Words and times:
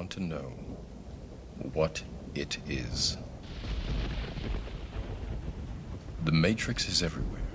want 0.00 0.10
to 0.10 0.22
know 0.22 0.54
what 1.74 2.02
it 2.34 2.56
is. 2.66 3.18
The 6.24 6.32
Matrix 6.32 6.88
is 6.88 7.02
everywhere. 7.02 7.50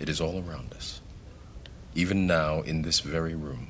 It 0.00 0.08
is 0.08 0.20
all 0.20 0.42
around 0.42 0.74
us. 0.74 1.00
Even 1.94 2.26
now, 2.26 2.62
in 2.62 2.82
this 2.82 2.98
very 2.98 3.36
room. 3.36 3.68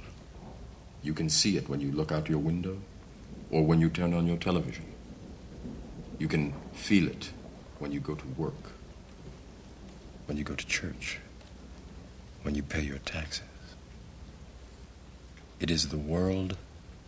You 1.02 1.12
can 1.12 1.29
see 1.29 1.59
it 1.59 1.69
when 1.69 1.83
you 1.83 1.93
look 1.93 2.11
out 2.11 2.30
your 2.30 2.39
window 2.39 2.79
or 3.51 3.66
when 3.66 3.83
you 3.83 3.91
turn 3.91 4.14
on 4.14 4.27
your 4.27 4.39
television. 4.39 4.87
You 6.19 6.27
can 6.27 6.55
feel 6.73 7.07
it 7.07 7.32
when 7.80 7.93
you 7.93 8.01
go 8.01 8.14
to 8.14 8.27
work, 8.39 8.73
when 10.25 10.39
you 10.39 10.45
go 10.45 10.55
to 10.55 10.67
church, 10.67 11.19
when 12.45 12.55
you 12.55 12.62
pay 12.62 12.80
your 12.80 13.01
taxes. 13.05 13.45
It 15.61 15.70
is 15.70 15.89
the 15.89 15.98
world 15.98 16.56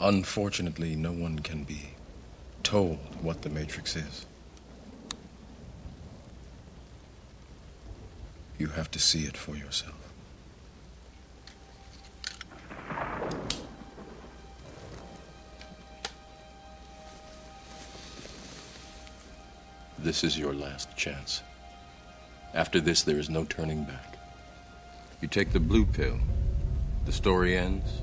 Unfortunately, 0.00 0.96
no 0.96 1.12
one 1.12 1.38
can 1.38 1.64
be 1.64 1.90
told 2.62 2.98
what 3.22 3.42
the 3.42 3.48
Matrix 3.48 3.96
is. 3.96 4.26
You 8.58 8.68
have 8.68 8.90
to 8.92 8.98
see 8.98 9.24
it 9.24 9.36
for 9.36 9.56
yourself. 9.56 9.94
This 19.98 20.22
is 20.22 20.38
your 20.38 20.52
last 20.52 20.94
chance. 20.96 21.42
After 22.52 22.80
this, 22.80 23.02
there 23.02 23.18
is 23.18 23.30
no 23.30 23.44
turning 23.44 23.84
back. 23.84 24.18
You 25.20 25.28
take 25.28 25.52
the 25.52 25.60
blue 25.60 25.86
pill, 25.86 26.18
the 27.06 27.12
story 27.12 27.56
ends. 27.56 28.02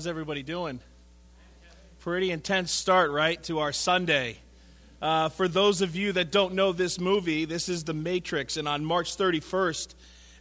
How's 0.00 0.06
everybody 0.06 0.42
doing? 0.42 0.80
Pretty 1.98 2.30
intense 2.30 2.72
start, 2.72 3.10
right, 3.10 3.42
to 3.42 3.58
our 3.58 3.70
Sunday. 3.70 4.38
Uh, 5.02 5.28
for 5.28 5.46
those 5.46 5.82
of 5.82 5.94
you 5.94 6.12
that 6.12 6.32
don't 6.32 6.54
know 6.54 6.72
this 6.72 6.98
movie, 6.98 7.44
this 7.44 7.68
is 7.68 7.84
The 7.84 7.92
Matrix, 7.92 8.56
and 8.56 8.66
on 8.66 8.82
March 8.82 9.18
31st, 9.18 9.94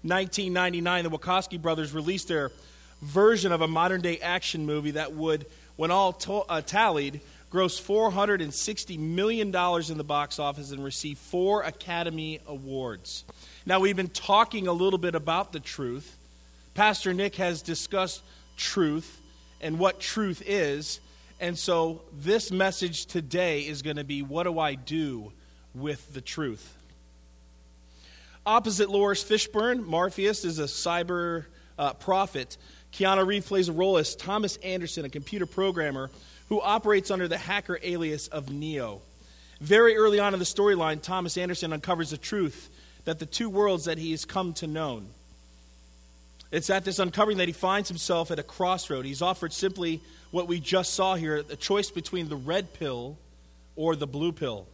1999, 0.04 1.04
the 1.04 1.10
Wachowski 1.10 1.62
brothers 1.62 1.94
released 1.94 2.30
their 2.30 2.54
version 3.02 3.52
of 3.52 3.60
a 3.60 3.68
modern 3.68 4.00
day 4.00 4.18
action 4.20 4.66
movie 4.66 4.92
that 4.92 5.12
would, 5.12 5.46
when 5.76 5.92
all 5.92 6.14
to- 6.14 6.46
uh, 6.48 6.62
tallied, 6.62 7.20
gross 7.50 7.78
$460 7.82 8.98
million 8.98 9.48
in 9.48 9.98
the 9.98 10.06
box 10.06 10.40
office 10.40 10.72
and 10.72 10.82
receive 10.82 11.18
four 11.18 11.64
Academy 11.64 12.40
Awards. 12.48 13.26
Now, 13.66 13.82
we've 13.82 13.98
been 13.98 14.08
talking 14.08 14.70
a 14.70 14.74
little 14.74 15.00
bit 15.00 15.16
about 15.16 15.52
the 15.52 15.60
truth. 15.60 16.18
Pastor 16.76 17.14
Nick 17.14 17.36
has 17.36 17.62
discussed 17.62 18.24
truth 18.56 19.19
and 19.62 19.80
what 19.80 20.00
truth 20.00 20.42
is. 20.46 21.00
And 21.40 21.58
so, 21.58 22.02
this 22.14 22.52
message 22.52 23.06
today 23.06 23.62
is 23.62 23.82
going 23.82 23.96
to 23.96 24.04
be 24.04 24.22
what 24.22 24.44
do 24.44 24.60
I 24.60 24.76
do 24.76 25.32
with 25.74 26.14
the 26.14 26.22
truth? 26.22 26.76
Opposite 28.46 28.90
Laurence 28.90 29.24
Fishburne, 29.24 29.86
Morpheus 29.86 30.44
is 30.44 30.60
a 30.60 30.64
cyber 30.64 31.46
uh, 31.78 31.94
prophet. 31.94 32.58
Keanu 32.92 33.26
Reeves 33.26 33.48
plays 33.48 33.70
a 33.70 33.74
role 33.74 33.98
as 33.98 34.16
Thomas 34.16 34.58
Anderson, 34.58 35.06
a 35.06 35.10
computer 35.10 35.46
programmer 35.46 36.10
who 36.50 36.60
operates 36.60 37.12
under 37.12 37.28
the 37.28 37.38
hacker 37.38 37.80
alias 37.84 38.28
of 38.28 38.52
Neo. 38.52 39.02
Very 39.62 39.96
early 39.96 40.20
on 40.20 40.34
in 40.34 40.40
the 40.40 40.46
storyline, 40.46 41.02
Thomas 41.02 41.38
Anderson 41.38 41.74
uncovers 41.74 42.10
the 42.10 42.18
truth 42.18 42.70
that 43.06 43.20
the 43.20 43.26
two 43.26 43.50
worlds 43.50 43.86
that 43.86 43.98
he 43.98 44.12
has 44.12 44.26
come 44.26 44.54
to 44.54 44.68
know. 44.68 45.04
It's 46.52 46.70
at 46.70 46.84
this 46.84 47.00
uncovering 47.00 47.38
that 47.38 47.48
he 47.48 47.54
finds 47.54 47.90
himself 47.90 48.32
at 48.32 48.40
a 48.40 48.44
crossroad. 48.44 49.06
He's 49.06 49.22
offered 49.22 49.54
simply 49.54 50.02
what 50.32 50.48
we 50.48 50.60
just 50.60 50.94
saw 50.94 51.16
here 51.16 51.38
a 51.38 51.56
choice 51.56 51.92
between 51.92 52.28
the 52.28 52.36
red 52.36 52.74
pill 52.74 53.18
or 53.76 53.96
the 53.96 54.08
blue 54.08 54.32
pill. 54.32 54.68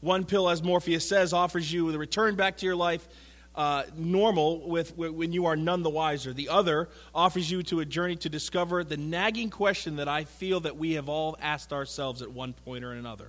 One 0.00 0.24
pill, 0.24 0.48
as 0.48 0.62
Morpheus 0.62 1.06
says, 1.06 1.32
offers 1.32 1.70
you 1.70 1.92
the 1.92 1.98
return 1.98 2.34
back 2.34 2.56
to 2.58 2.66
your 2.66 2.76
life 2.76 3.06
uh, 3.54 3.82
normal 3.96 4.60
with, 4.60 4.96
when 4.96 5.32
you 5.32 5.46
are 5.46 5.56
none 5.56 5.82
the 5.82 5.90
wiser. 5.90 6.32
The 6.32 6.48
other 6.48 6.88
offers 7.14 7.50
you 7.50 7.62
to 7.64 7.80
a 7.80 7.84
journey 7.84 8.16
to 8.16 8.28
discover 8.28 8.84
the 8.84 8.96
nagging 8.96 9.50
question 9.50 9.96
that 9.96 10.08
I 10.08 10.24
feel 10.24 10.60
that 10.60 10.76
we 10.76 10.92
have 10.92 11.08
all 11.08 11.36
asked 11.40 11.72
ourselves 11.72 12.22
at 12.22 12.30
one 12.30 12.54
point 12.64 12.84
or 12.84 12.92
another 12.92 13.28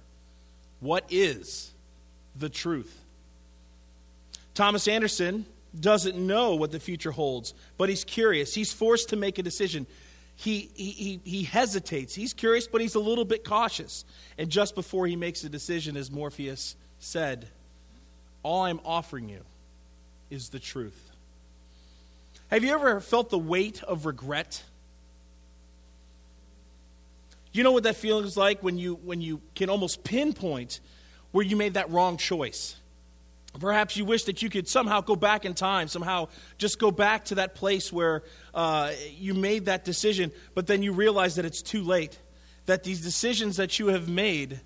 What 0.80 1.06
is 1.10 1.72
the 2.38 2.50
truth? 2.50 2.98
Thomas 4.54 4.88
Anderson 4.88 5.46
doesn't 5.80 6.18
know 6.18 6.56
what 6.56 6.72
the 6.72 6.80
future 6.80 7.12
holds, 7.12 7.54
but 7.78 7.90
he's 7.90 8.04
curious. 8.04 8.54
He's 8.54 8.74
forced 8.74 9.10
to 9.10 9.16
make 9.16 9.38
a 9.38 9.44
decision. 9.44 9.88
He, 10.36 10.70
he, 10.74 10.92
he, 10.92 11.22
he 11.24 11.44
hesitates. 11.44 12.14
He's 12.14 12.34
curious, 12.34 12.68
but 12.68 12.82
he's 12.82 12.96
a 12.96 13.00
little 13.00 13.26
bit 13.26 13.44
cautious. 13.44 14.06
And 14.38 14.50
just 14.50 14.76
before 14.76 15.08
he 15.08 15.16
makes 15.16 15.44
a 15.44 15.50
decision, 15.50 15.96
as 15.96 16.12
Morpheus 16.12 16.76
said, 17.00 17.48
All 18.44 18.64
I'm 18.64 18.80
offering 18.84 19.30
you 19.30 19.42
is 20.30 20.50
the 20.50 20.60
truth. 20.60 21.12
Have 22.50 22.64
you 22.64 22.74
ever 22.74 23.00
felt 23.00 23.30
the 23.30 23.40
weight 23.40 23.82
of 23.84 24.06
regret? 24.06 24.64
You 27.54 27.64
know 27.64 27.72
what 27.72 27.84
that 27.84 27.96
feeling 27.96 28.26
is 28.26 28.36
like 28.36 28.64
when 28.64 28.78
you, 28.78 28.96
when 28.96 29.22
you 29.22 29.42
can 29.56 29.70
almost 29.70 30.04
pinpoint 30.04 30.80
where 31.32 31.46
you 31.46 31.56
made 31.56 31.76
that 31.76 31.90
wrong 31.92 32.18
choice? 32.18 32.76
Perhaps 33.60 33.98
you 33.98 34.06
wish 34.06 34.24
that 34.26 34.42
you 34.42 34.50
could 34.50 34.68
somehow 34.68 35.02
go 35.02 35.16
back 35.16 35.44
in 35.46 35.54
time, 35.54 35.88
somehow 35.88 36.30
just 36.58 36.80
go 36.80 36.90
back 36.90 37.26
to 37.26 37.36
that 37.36 37.54
place 37.54 37.92
where 37.92 38.24
uh, 38.54 38.92
you 39.18 39.34
made 39.34 39.66
that 39.66 39.84
decision, 39.84 40.32
but 40.56 40.68
then 40.68 40.82
you 40.84 40.94
realize 40.94 41.36
that 41.36 41.46
it's 41.46 41.62
too 41.62 41.84
late. 41.84 42.18
That 42.68 42.84
these 42.84 43.02
decisions 43.02 43.58
that 43.58 43.78
you 43.78 43.88
have 43.88 44.08
made, 44.08 44.62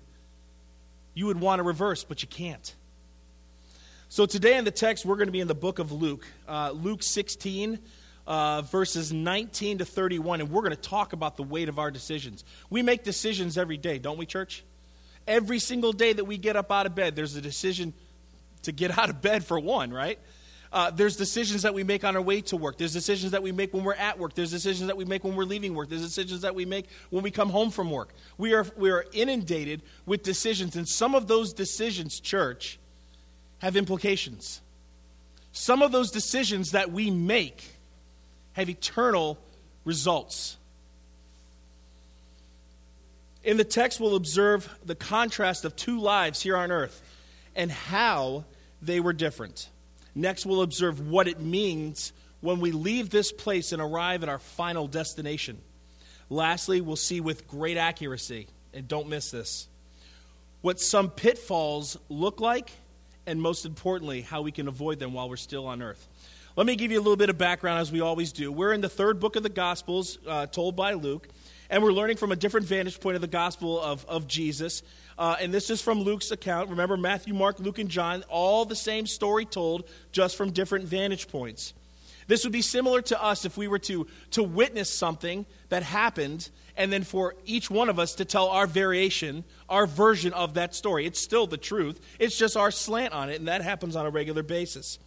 you 1.14 1.26
would 1.26 1.40
want 1.40 1.58
to 1.58 1.62
reverse, 1.64 2.04
but 2.04 2.22
you 2.22 2.28
can't. 2.28 2.74
So 4.08 4.24
today 4.24 4.56
in 4.56 4.64
the 4.64 4.70
text, 4.70 5.04
we're 5.04 5.16
going 5.16 5.26
to 5.26 5.32
be 5.32 5.40
in 5.40 5.48
the 5.48 5.54
book 5.54 5.80
of 5.80 5.90
Luke, 5.90 6.24
uh, 6.46 6.70
Luke 6.70 7.02
16, 7.02 7.80
uh, 8.26 8.62
verses 8.62 9.12
19 9.12 9.78
to 9.78 9.84
31, 9.84 10.40
and 10.40 10.50
we're 10.50 10.62
going 10.62 10.70
to 10.70 10.76
talk 10.76 11.12
about 11.12 11.36
the 11.36 11.42
weight 11.42 11.68
of 11.68 11.80
our 11.80 11.90
decisions. 11.90 12.44
We 12.70 12.82
make 12.82 13.02
decisions 13.02 13.58
every 13.58 13.76
day, 13.76 13.98
don't 13.98 14.16
we, 14.16 14.26
church? 14.26 14.64
Every 15.26 15.58
single 15.58 15.92
day 15.92 16.12
that 16.12 16.24
we 16.24 16.38
get 16.38 16.54
up 16.54 16.70
out 16.70 16.86
of 16.86 16.94
bed, 16.94 17.16
there's 17.16 17.34
a 17.34 17.40
decision 17.40 17.94
to 18.66 18.72
get 18.72 18.96
out 18.96 19.10
of 19.10 19.20
bed 19.20 19.44
for 19.44 19.58
one, 19.58 19.92
right? 19.92 20.18
Uh, 20.72 20.90
there's 20.90 21.16
decisions 21.16 21.62
that 21.62 21.72
we 21.72 21.84
make 21.84 22.04
on 22.04 22.16
our 22.16 22.22
way 22.22 22.40
to 22.42 22.56
work. 22.56 22.76
There's 22.76 22.92
decisions 22.92 23.32
that 23.32 23.42
we 23.42 23.50
make 23.50 23.72
when 23.72 23.84
we're 23.84 23.94
at 23.94 24.18
work. 24.18 24.34
There's 24.34 24.50
decisions 24.50 24.88
that 24.88 24.96
we 24.96 25.04
make 25.04 25.24
when 25.24 25.34
we're 25.34 25.44
leaving 25.44 25.74
work. 25.74 25.88
There's 25.88 26.02
decisions 26.02 26.42
that 26.42 26.54
we 26.54 26.64
make 26.64 26.86
when 27.10 27.22
we 27.22 27.30
come 27.30 27.48
home 27.48 27.70
from 27.70 27.90
work. 27.90 28.12
We 28.36 28.52
are, 28.52 28.66
we 28.76 28.90
are 28.90 29.06
inundated 29.12 29.82
with 30.04 30.22
decisions, 30.22 30.76
and 30.76 30.86
some 30.88 31.14
of 31.14 31.28
those 31.28 31.52
decisions, 31.52 32.20
church, 32.20 32.78
have 33.58 33.76
implications. 33.76 34.60
Some 35.52 35.80
of 35.80 35.92
those 35.92 36.10
decisions 36.10 36.72
that 36.72 36.92
we 36.92 37.10
make 37.10 37.64
have 38.52 38.68
eternal 38.68 39.38
results. 39.84 40.56
In 43.44 43.56
the 43.56 43.64
text, 43.64 44.00
we'll 44.00 44.16
observe 44.16 44.68
the 44.84 44.96
contrast 44.96 45.64
of 45.64 45.76
two 45.76 46.00
lives 46.00 46.42
here 46.42 46.56
on 46.56 46.70
earth 46.72 47.00
and 47.54 47.70
how 47.70 48.44
they 48.82 49.00
were 49.00 49.12
different. 49.12 49.68
Next, 50.14 50.46
we'll 50.46 50.62
observe 50.62 51.08
what 51.08 51.28
it 51.28 51.40
means 51.40 52.12
when 52.40 52.60
we 52.60 52.72
leave 52.72 53.10
this 53.10 53.32
place 53.32 53.72
and 53.72 53.82
arrive 53.82 54.22
at 54.22 54.28
our 54.28 54.38
final 54.38 54.86
destination. 54.86 55.58
Lastly, 56.28 56.80
we'll 56.80 56.96
see 56.96 57.20
with 57.20 57.46
great 57.46 57.76
accuracy, 57.76 58.48
and 58.72 58.88
don't 58.88 59.08
miss 59.08 59.30
this, 59.30 59.68
what 60.60 60.80
some 60.80 61.10
pitfalls 61.10 61.96
look 62.08 62.40
like, 62.40 62.70
and 63.26 63.40
most 63.40 63.64
importantly, 63.64 64.22
how 64.22 64.42
we 64.42 64.52
can 64.52 64.68
avoid 64.68 64.98
them 64.98 65.12
while 65.12 65.28
we're 65.28 65.36
still 65.36 65.66
on 65.66 65.82
earth. 65.82 66.08
Let 66.56 66.66
me 66.66 66.74
give 66.76 66.90
you 66.90 66.98
a 66.98 67.02
little 67.02 67.16
bit 67.16 67.28
of 67.28 67.36
background 67.36 67.80
as 67.80 67.92
we 67.92 68.00
always 68.00 68.32
do. 68.32 68.50
We're 68.50 68.72
in 68.72 68.80
the 68.80 68.88
third 68.88 69.20
book 69.20 69.36
of 69.36 69.42
the 69.42 69.50
Gospels, 69.50 70.18
uh, 70.26 70.46
told 70.46 70.74
by 70.74 70.94
Luke, 70.94 71.28
and 71.68 71.82
we're 71.82 71.92
learning 71.92 72.16
from 72.16 72.32
a 72.32 72.36
different 72.36 72.66
vantage 72.66 72.98
point 72.98 73.14
of 73.14 73.20
the 73.20 73.28
Gospel 73.28 73.80
of, 73.80 74.06
of 74.06 74.26
Jesus. 74.26 74.82
Uh, 75.18 75.36
and 75.40 75.52
this 75.52 75.70
is 75.70 75.80
from 75.80 76.02
Luke's 76.02 76.30
account. 76.30 76.70
Remember, 76.70 76.96
Matthew, 76.96 77.34
Mark, 77.34 77.58
Luke, 77.58 77.78
and 77.78 77.88
John, 77.88 78.22
all 78.28 78.64
the 78.64 78.76
same 78.76 79.06
story 79.06 79.44
told, 79.44 79.88
just 80.12 80.36
from 80.36 80.50
different 80.50 80.84
vantage 80.84 81.28
points. 81.28 81.72
This 82.28 82.44
would 82.44 82.52
be 82.52 82.62
similar 82.62 83.02
to 83.02 83.22
us 83.22 83.44
if 83.44 83.56
we 83.56 83.68
were 83.68 83.78
to, 83.80 84.06
to 84.32 84.42
witness 84.42 84.90
something 84.90 85.46
that 85.68 85.82
happened 85.82 86.50
and 86.76 86.92
then 86.92 87.04
for 87.04 87.34
each 87.44 87.70
one 87.70 87.88
of 87.88 87.98
us 87.98 88.16
to 88.16 88.24
tell 88.24 88.48
our 88.48 88.66
variation, 88.66 89.44
our 89.68 89.86
version 89.86 90.32
of 90.32 90.54
that 90.54 90.74
story. 90.74 91.06
It's 91.06 91.20
still 91.20 91.46
the 91.46 91.56
truth, 91.56 92.00
it's 92.18 92.36
just 92.36 92.56
our 92.56 92.70
slant 92.70 93.14
on 93.14 93.30
it, 93.30 93.38
and 93.38 93.48
that 93.48 93.62
happens 93.62 93.96
on 93.96 94.06
a 94.06 94.10
regular 94.10 94.42
basis. 94.42 94.98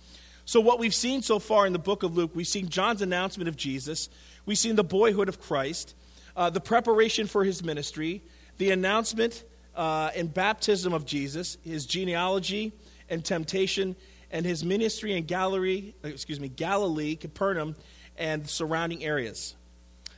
So, 0.46 0.62
what 0.62 0.80
we've 0.80 0.96
seen 0.96 1.22
so 1.22 1.38
far 1.38 1.68
in 1.68 1.74
the 1.74 1.80
book 1.80 2.02
of 2.02 2.18
Luke, 2.18 2.32
we've 2.34 2.48
seen 2.48 2.70
John's 2.70 3.04
announcement 3.04 3.50
of 3.50 3.56
Jesus, 3.56 4.10
we've 4.46 4.58
seen 4.58 4.76
the 4.76 4.84
boyhood 4.84 5.30
of 5.30 5.40
Christ, 5.40 5.94
uh, 6.36 6.50
the 6.50 6.62
preparation 6.62 7.28
for 7.28 7.44
his 7.44 7.64
ministry, 7.64 8.24
the 8.58 8.72
announcement 8.72 9.44
uh, 9.80 10.12
and 10.14 10.34
baptism 10.34 10.92
of 10.92 11.06
Jesus, 11.06 11.58
his 11.64 11.86
genealogy 11.86 12.74
and 13.10 13.24
temptation, 13.24 13.96
and 14.30 14.46
his 14.46 14.62
ministry 14.62 15.14
in 15.14 15.24
Galilee, 15.24 15.94
excuse 16.04 16.38
me, 16.38 16.50
Galilee, 16.50 17.16
Capernaum, 17.16 17.78
and 18.18 18.48
surrounding 18.48 19.06
areas. 19.06 19.56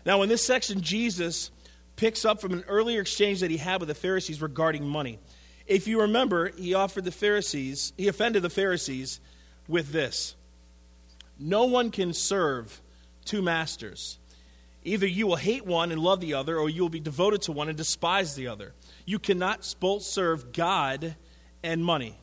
Now, 0.04 0.24
in 0.24 0.30
this 0.30 0.44
section, 0.44 0.82
Jesus 0.82 1.52
picks 1.96 2.26
up 2.26 2.42
from 2.42 2.54
an 2.54 2.64
earlier 2.68 3.02
exchange 3.02 3.42
that 3.42 3.52
he 3.52 3.58
had 3.58 3.80
with 3.80 3.88
the 3.88 3.94
Pharisees 3.94 4.42
regarding 4.42 4.84
money. 4.84 5.20
If 5.68 5.88
you 5.88 6.02
remember, 6.02 6.50
he 6.50 6.74
offered 6.74 7.04
the 7.04 7.12
Pharisees, 7.12 7.94
he 7.98 8.08
offended 8.08 8.42
the 8.42 8.50
Pharisees 8.50 9.20
with 9.68 9.92
this 9.92 10.36
No 11.38 11.66
one 11.66 11.92
can 11.92 12.14
serve 12.14 12.82
two 13.26 13.44
masters. 13.44 14.18
Either 14.84 15.06
you 15.06 15.28
will 15.28 15.36
hate 15.36 15.66
one 15.66 15.92
and 15.92 16.02
love 16.02 16.20
the 16.20 16.34
other, 16.34 16.58
or 16.58 16.70
you 16.70 16.82
will 16.82 16.90
be 16.90 17.00
devoted 17.00 17.42
to 17.44 17.52
one 17.52 17.70
and 17.70 17.78
despise 17.78 18.36
the 18.36 18.48
other. 18.48 18.74
You 19.06 19.20
cannot 19.20 19.76
both 19.80 20.04
serve 20.04 20.54
God 20.54 21.16
and 21.64 21.86
money. 21.86 22.18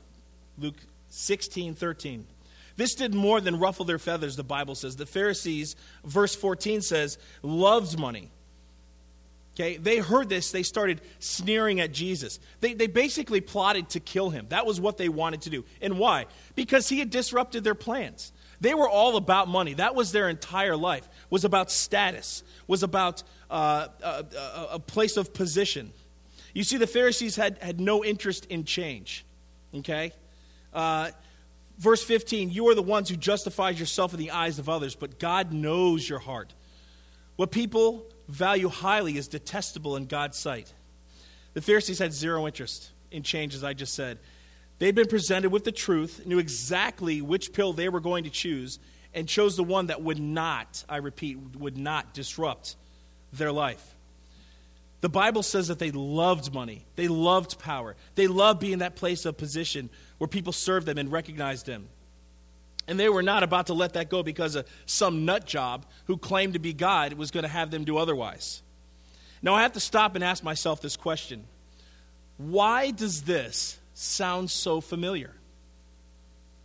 Luke 0.58 0.76
16, 1.08 1.74
13. 1.74 2.26
This 2.76 2.94
did 2.94 3.14
more 3.14 3.40
than 3.40 3.58
ruffle 3.58 3.84
their 3.84 3.98
feathers, 3.98 4.36
the 4.36 4.44
Bible 4.44 4.74
says. 4.74 4.96
The 4.96 5.06
Pharisees, 5.06 5.76
verse 6.04 6.34
14 6.34 6.80
says, 6.80 7.18
loved 7.42 7.98
money. 7.98 8.30
Okay, 9.54 9.76
they 9.76 9.98
heard 9.98 10.28
this, 10.28 10.52
they 10.52 10.62
started 10.62 11.00
sneering 11.18 11.80
at 11.80 11.92
Jesus. 11.92 12.38
They, 12.60 12.74
they 12.74 12.86
basically 12.86 13.40
plotted 13.40 13.88
to 13.90 14.00
kill 14.00 14.30
him. 14.30 14.46
That 14.50 14.66
was 14.66 14.80
what 14.80 14.96
they 14.96 15.08
wanted 15.08 15.42
to 15.42 15.50
do. 15.50 15.64
And 15.82 15.98
why? 15.98 16.26
Because 16.54 16.88
he 16.88 17.00
had 17.00 17.10
disrupted 17.10 17.64
their 17.64 17.74
plans. 17.74 18.32
They 18.60 18.74
were 18.74 18.88
all 18.88 19.16
about 19.16 19.48
money. 19.48 19.74
That 19.74 19.94
was 19.94 20.12
their 20.12 20.28
entire 20.28 20.76
life. 20.76 21.08
Was 21.30 21.44
about 21.44 21.70
status. 21.70 22.42
Was 22.66 22.82
about 22.82 23.22
uh, 23.50 23.88
a, 24.02 24.06
a, 24.06 24.68
a 24.72 24.78
place 24.78 25.16
of 25.16 25.32
position. 25.32 25.92
You 26.54 26.64
see, 26.64 26.76
the 26.76 26.86
Pharisees 26.86 27.36
had, 27.36 27.58
had 27.62 27.80
no 27.80 28.04
interest 28.04 28.46
in 28.46 28.64
change. 28.64 29.24
Okay? 29.74 30.12
Uh, 30.72 31.10
verse 31.78 32.02
15 32.02 32.50
You 32.50 32.68
are 32.68 32.74
the 32.74 32.82
ones 32.82 33.08
who 33.08 33.16
justifies 33.16 33.78
yourself 33.78 34.12
in 34.12 34.18
the 34.18 34.32
eyes 34.32 34.58
of 34.58 34.68
others, 34.68 34.94
but 34.94 35.18
God 35.18 35.52
knows 35.52 36.08
your 36.08 36.18
heart. 36.18 36.54
What 37.36 37.50
people 37.50 38.04
value 38.28 38.68
highly 38.68 39.16
is 39.16 39.28
detestable 39.28 39.96
in 39.96 40.06
God's 40.06 40.36
sight. 40.36 40.72
The 41.54 41.62
Pharisees 41.62 41.98
had 41.98 42.12
zero 42.12 42.46
interest 42.46 42.90
in 43.10 43.22
change, 43.22 43.54
as 43.54 43.64
I 43.64 43.72
just 43.72 43.94
said. 43.94 44.18
They'd 44.78 44.94
been 44.94 45.08
presented 45.08 45.50
with 45.50 45.64
the 45.64 45.72
truth, 45.72 46.24
knew 46.24 46.38
exactly 46.38 47.20
which 47.20 47.52
pill 47.52 47.72
they 47.72 47.88
were 47.88 48.00
going 48.00 48.24
to 48.24 48.30
choose, 48.30 48.78
and 49.12 49.28
chose 49.28 49.56
the 49.56 49.64
one 49.64 49.88
that 49.88 50.02
would 50.02 50.20
not, 50.20 50.84
I 50.88 50.98
repeat, 50.98 51.38
would 51.56 51.76
not 51.76 52.14
disrupt 52.14 52.76
their 53.32 53.50
life. 53.50 53.94
The 55.00 55.08
Bible 55.08 55.42
says 55.42 55.68
that 55.68 55.78
they 55.78 55.90
loved 55.90 56.52
money, 56.52 56.84
they 56.96 57.08
loved 57.08 57.58
power, 57.58 57.96
they 58.14 58.26
loved 58.26 58.60
being 58.60 58.78
that 58.78 58.96
place 58.96 59.24
of 59.24 59.36
position 59.36 59.90
where 60.18 60.28
people 60.28 60.52
served 60.52 60.86
them 60.86 60.98
and 60.98 61.10
recognized 61.10 61.66
them. 61.66 61.88
And 62.88 62.98
they 62.98 63.08
were 63.08 63.22
not 63.22 63.42
about 63.42 63.66
to 63.66 63.74
let 63.74 63.92
that 63.94 64.08
go 64.08 64.22
because 64.22 64.54
of 64.54 64.66
some 64.86 65.24
nut 65.24 65.44
job 65.44 65.84
who 66.06 66.16
claimed 66.16 66.54
to 66.54 66.58
be 66.58 66.72
God 66.72 67.12
was 67.12 67.30
going 67.30 67.42
to 67.42 67.48
have 67.48 67.70
them 67.70 67.84
do 67.84 67.98
otherwise. 67.98 68.62
Now, 69.42 69.54
I 69.54 69.62
have 69.62 69.74
to 69.74 69.80
stop 69.80 70.14
and 70.14 70.24
ask 70.24 70.42
myself 70.42 70.80
this 70.80 70.96
question 70.96 71.44
Why 72.38 72.90
does 72.90 73.22
this 73.22 73.78
sound 73.98 74.50
so 74.50 74.80
familiar? 74.80 75.34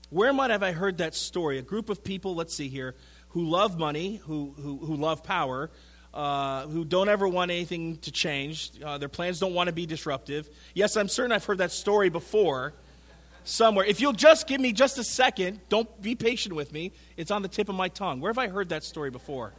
Where 0.10 0.32
might 0.32 0.52
have 0.52 0.62
I 0.62 0.72
heard 0.72 1.00
that 1.00 1.16
story? 1.16 1.58
A 1.58 1.64
group 1.64 1.90
of 1.90 2.04
people, 2.04 2.36
let's 2.36 2.54
see 2.54 2.68
here, 2.68 2.94
who 3.30 3.46
love 3.46 3.80
money, 3.80 4.18
who, 4.18 4.54
who, 4.58 4.78
who 4.78 4.96
love 4.96 5.24
power, 5.24 5.72
uh, 6.14 6.68
who 6.68 6.86
don't 6.86 7.10
ever 7.10 7.28
want 7.28 7.50
anything 7.50 7.98
to 7.98 8.12
change. 8.12 8.72
Uh, 8.84 9.00
their 9.00 9.10
plans 9.10 9.40
don't 9.40 9.56
want 9.56 9.68
to 9.68 9.74
be 9.74 9.88
disruptive. 9.88 10.48
Yes, 10.76 10.96
I'm 10.96 11.08
certain 11.08 11.32
I've 11.32 11.44
heard 11.44 11.58
that 11.58 11.72
story 11.72 12.10
before 12.10 12.74
somewhere. 13.44 13.86
If 13.86 14.00
you'll 14.00 14.14
just 14.14 14.46
give 14.46 14.62
me 14.62 14.72
just 14.72 15.00
a 15.00 15.04
second, 15.04 15.60
don't 15.70 16.02
be 16.02 16.14
patient 16.14 16.54
with 16.54 16.72
me. 16.72 16.92
It's 17.18 17.32
on 17.32 17.42
the 17.42 17.48
tip 17.48 17.68
of 17.68 17.76
my 17.76 17.88
tongue. 17.88 18.20
Where 18.20 18.30
have 18.30 18.38
I 18.38 18.48
heard 18.48 18.70
that 18.70 18.84
story 18.84 19.10
before? 19.10 19.54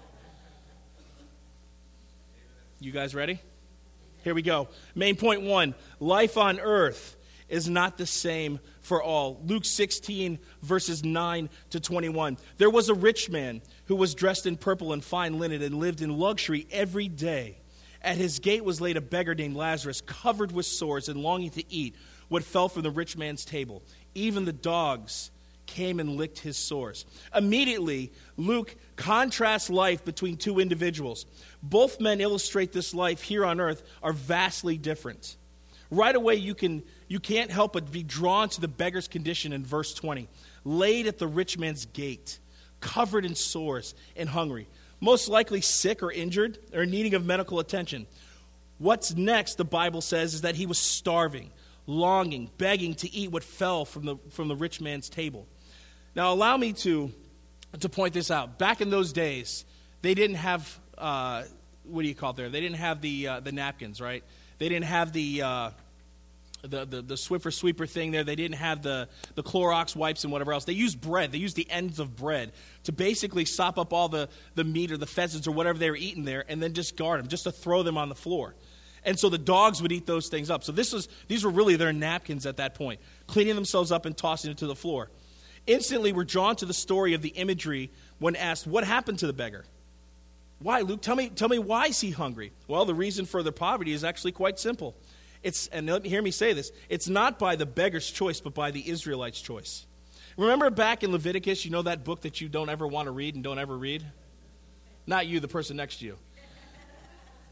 You 2.78 2.92
guys 2.92 3.16
ready? 3.16 3.40
Here 4.22 4.34
we 4.34 4.42
go. 4.42 4.68
Main 4.94 5.16
point 5.16 5.42
one 5.42 5.74
life 5.98 6.38
on 6.38 6.60
earth 6.60 7.16
is 7.54 7.68
not 7.68 7.96
the 7.96 8.04
same 8.04 8.58
for 8.80 9.00
all. 9.00 9.40
Luke 9.46 9.64
16, 9.64 10.40
verses 10.62 11.04
9 11.04 11.48
to 11.70 11.78
21. 11.78 12.36
There 12.58 12.68
was 12.68 12.88
a 12.88 12.94
rich 12.94 13.30
man 13.30 13.62
who 13.84 13.94
was 13.94 14.16
dressed 14.16 14.44
in 14.44 14.56
purple 14.56 14.92
and 14.92 15.04
fine 15.04 15.38
linen 15.38 15.62
and 15.62 15.76
lived 15.76 16.02
in 16.02 16.18
luxury 16.18 16.66
every 16.72 17.06
day. 17.06 17.58
At 18.02 18.16
his 18.16 18.40
gate 18.40 18.64
was 18.64 18.80
laid 18.80 18.96
a 18.96 19.00
beggar 19.00 19.36
named 19.36 19.54
Lazarus, 19.54 20.00
covered 20.00 20.50
with 20.50 20.66
sores 20.66 21.08
and 21.08 21.20
longing 21.20 21.50
to 21.50 21.72
eat 21.72 21.94
what 22.26 22.42
fell 22.42 22.68
from 22.68 22.82
the 22.82 22.90
rich 22.90 23.16
man's 23.16 23.44
table. 23.44 23.84
Even 24.16 24.46
the 24.46 24.52
dogs 24.52 25.30
came 25.66 26.00
and 26.00 26.16
licked 26.16 26.40
his 26.40 26.56
sores. 26.56 27.06
Immediately, 27.32 28.12
Luke 28.36 28.74
contrasts 28.96 29.70
life 29.70 30.04
between 30.04 30.36
two 30.36 30.58
individuals. 30.58 31.24
Both 31.62 32.00
men 32.00 32.20
illustrate 32.20 32.72
this 32.72 32.94
life 32.94 33.22
here 33.22 33.44
on 33.44 33.60
earth 33.60 33.84
are 34.02 34.12
vastly 34.12 34.76
different. 34.76 35.36
Right 35.90 36.14
away, 36.16 36.34
you, 36.34 36.54
can, 36.54 36.82
you 37.14 37.20
can't 37.20 37.52
help 37.52 37.74
but 37.74 37.92
be 37.92 38.02
drawn 38.02 38.48
to 38.48 38.60
the 38.60 38.66
beggar's 38.66 39.06
condition 39.06 39.52
in 39.52 39.64
verse 39.64 39.94
20. 39.94 40.28
Laid 40.64 41.06
at 41.06 41.18
the 41.18 41.28
rich 41.28 41.56
man's 41.56 41.86
gate, 41.86 42.40
covered 42.80 43.24
in 43.24 43.36
sores 43.36 43.94
and 44.16 44.28
hungry, 44.28 44.66
most 45.00 45.28
likely 45.28 45.60
sick 45.60 46.02
or 46.02 46.10
injured 46.10 46.58
or 46.74 46.84
needing 46.84 47.14
of 47.14 47.24
medical 47.24 47.60
attention. 47.60 48.08
What's 48.78 49.14
next, 49.14 49.58
the 49.58 49.64
Bible 49.64 50.00
says, 50.00 50.34
is 50.34 50.40
that 50.40 50.56
he 50.56 50.66
was 50.66 50.76
starving 50.76 51.52
longing, 51.86 52.50
begging 52.58 52.94
to 52.94 53.14
eat 53.14 53.30
what 53.30 53.44
fell 53.44 53.84
from 53.84 54.06
the, 54.06 54.16
from 54.30 54.48
the 54.48 54.56
rich 54.56 54.80
man's 54.80 55.08
table. 55.08 55.46
Now, 56.16 56.32
allow 56.32 56.56
me 56.56 56.72
to, 56.72 57.12
to 57.78 57.88
point 57.88 58.12
this 58.12 58.32
out. 58.32 58.58
Back 58.58 58.80
in 58.80 58.90
those 58.90 59.12
days, 59.12 59.64
they 60.02 60.14
didn't 60.14 60.38
have, 60.38 60.80
uh, 60.98 61.44
what 61.84 62.02
do 62.02 62.08
you 62.08 62.14
call 62.16 62.30
it 62.30 62.36
there? 62.38 62.48
They 62.48 62.60
didn't 62.60 62.78
have 62.78 63.00
the, 63.00 63.28
uh, 63.28 63.38
the 63.40 63.52
napkins, 63.52 64.00
right? 64.00 64.24
They 64.58 64.68
didn't 64.68 64.86
have 64.86 65.12
the, 65.12 65.42
uh, 65.42 65.70
the, 66.66 66.84
the, 66.84 67.02
the 67.02 67.14
Swiffer 67.14 67.52
sweeper 67.52 67.86
thing 67.86 68.10
there. 68.10 68.24
They 68.24 68.36
didn't 68.36 68.56
have 68.56 68.82
the, 68.82 69.08
the 69.34 69.42
Clorox 69.42 69.94
wipes 69.94 70.24
and 70.24 70.32
whatever 70.32 70.52
else. 70.52 70.64
They 70.64 70.72
used 70.72 71.00
bread. 71.00 71.32
They 71.32 71.38
used 71.38 71.56
the 71.56 71.70
ends 71.70 71.98
of 71.98 72.16
bread 72.16 72.52
to 72.84 72.92
basically 72.92 73.44
sop 73.44 73.78
up 73.78 73.92
all 73.92 74.08
the, 74.08 74.28
the 74.54 74.64
meat 74.64 74.90
or 74.92 74.96
the 74.96 75.06
pheasants 75.06 75.46
or 75.46 75.52
whatever 75.52 75.78
they 75.78 75.90
were 75.90 75.96
eating 75.96 76.24
there 76.24 76.44
and 76.48 76.62
then 76.62 76.72
just 76.72 76.96
guard 76.96 77.20
them, 77.20 77.28
just 77.28 77.44
to 77.44 77.52
throw 77.52 77.82
them 77.82 77.96
on 77.96 78.08
the 78.08 78.14
floor. 78.14 78.54
And 79.04 79.18
so 79.18 79.28
the 79.28 79.38
dogs 79.38 79.82
would 79.82 79.92
eat 79.92 80.06
those 80.06 80.28
things 80.28 80.50
up. 80.50 80.64
So 80.64 80.72
this 80.72 80.92
was, 80.92 81.08
these 81.28 81.44
were 81.44 81.50
really 81.50 81.76
their 81.76 81.92
napkins 81.92 82.46
at 82.46 82.56
that 82.56 82.74
point, 82.74 83.00
cleaning 83.26 83.54
themselves 83.54 83.92
up 83.92 84.06
and 84.06 84.16
tossing 84.16 84.50
it 84.50 84.58
to 84.58 84.66
the 84.66 84.74
floor. 84.74 85.10
Instantly, 85.66 86.12
we're 86.12 86.24
drawn 86.24 86.56
to 86.56 86.66
the 86.66 86.74
story 86.74 87.14
of 87.14 87.22
the 87.22 87.30
imagery 87.30 87.90
when 88.18 88.36
asked, 88.36 88.66
What 88.66 88.84
happened 88.84 89.18
to 89.20 89.26
the 89.26 89.32
beggar? 89.32 89.64
Why, 90.58 90.80
Luke? 90.80 91.02
Tell 91.02 91.16
me, 91.16 91.28
tell 91.28 91.48
me 91.48 91.58
why 91.58 91.86
is 91.86 92.00
he 92.00 92.10
hungry? 92.10 92.52
Well, 92.68 92.84
the 92.84 92.94
reason 92.94 93.26
for 93.26 93.42
their 93.42 93.52
poverty 93.52 93.92
is 93.92 94.04
actually 94.04 94.32
quite 94.32 94.58
simple. 94.58 94.94
It's, 95.44 95.66
and 95.68 95.86
let 95.86 96.02
me 96.02 96.08
hear 96.08 96.22
me 96.22 96.30
say 96.32 96.54
this 96.54 96.72
it's 96.88 97.06
not 97.06 97.38
by 97.38 97.54
the 97.54 97.66
beggar's 97.66 98.10
choice, 98.10 98.40
but 98.40 98.54
by 98.54 98.72
the 98.72 98.88
Israelites' 98.90 99.40
choice. 99.40 99.86
Remember 100.36 100.70
back 100.70 101.04
in 101.04 101.12
Leviticus, 101.12 101.64
you 101.64 101.70
know 101.70 101.82
that 101.82 102.02
book 102.02 102.22
that 102.22 102.40
you 102.40 102.48
don't 102.48 102.68
ever 102.68 102.88
want 102.88 103.06
to 103.06 103.12
read 103.12 103.36
and 103.36 103.44
don't 103.44 103.58
ever 103.58 103.76
read? 103.76 104.04
Not 105.06 105.26
you, 105.26 105.38
the 105.38 105.46
person 105.46 105.76
next 105.76 105.98
to 105.98 106.06
you. 106.06 106.16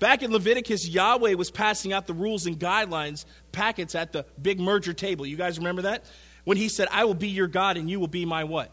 Back 0.00 0.22
in 0.22 0.32
Leviticus, 0.32 0.88
Yahweh 0.88 1.34
was 1.34 1.52
passing 1.52 1.92
out 1.92 2.08
the 2.08 2.14
rules 2.14 2.46
and 2.46 2.58
guidelines 2.58 3.24
packets 3.52 3.94
at 3.94 4.10
the 4.10 4.24
big 4.40 4.58
merger 4.58 4.94
table. 4.94 5.24
You 5.24 5.36
guys 5.36 5.58
remember 5.58 5.82
that? 5.82 6.04
When 6.42 6.56
he 6.56 6.68
said, 6.68 6.88
I 6.90 7.04
will 7.04 7.14
be 7.14 7.28
your 7.28 7.46
God 7.46 7.76
and 7.76 7.88
you 7.88 8.00
will 8.00 8.08
be 8.08 8.24
my 8.24 8.42
what? 8.42 8.72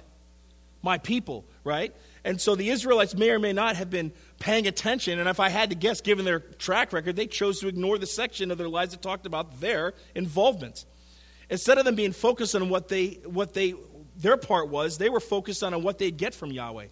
My 0.82 0.98
people, 0.98 1.46
right? 1.70 1.96
And 2.26 2.42
so 2.42 2.56
the 2.56 2.70
Israelites 2.70 3.16
may 3.16 3.30
or 3.30 3.40
may 3.40 3.54
not 3.54 3.76
have 3.76 3.90
been 3.90 4.12
paying 4.40 4.68
attention. 4.68 5.20
And 5.20 5.30
if 5.30 5.40
I 5.40 5.50
had 5.50 5.70
to 5.70 5.76
guess, 5.76 6.02
given 6.02 6.26
their 6.26 6.40
track 6.40 6.92
record, 6.92 7.16
they 7.16 7.28
chose 7.28 7.60
to 7.60 7.68
ignore 7.68 7.98
the 7.98 8.08
section 8.08 8.52
of 8.52 8.58
their 8.58 8.68
lives 8.68 8.92
that 8.92 9.02
talked 9.02 9.26
about 9.26 9.62
their 9.62 9.94
involvement. 10.16 10.86
Instead 11.50 11.78
of 11.78 11.86
them 11.86 11.96
being 11.96 12.12
focused 12.12 12.56
on 12.56 12.70
what 12.70 12.90
they, 12.90 13.20
what 13.24 13.54
they, 13.54 13.76
their 14.18 14.36
part 14.36 14.70
was, 14.70 14.98
they 14.98 15.10
were 15.10 15.20
focused 15.20 15.64
on 15.64 15.82
what 15.82 15.98
they'd 15.98 16.18
get 16.18 16.34
from 16.34 16.52
Yahweh. 16.52 16.88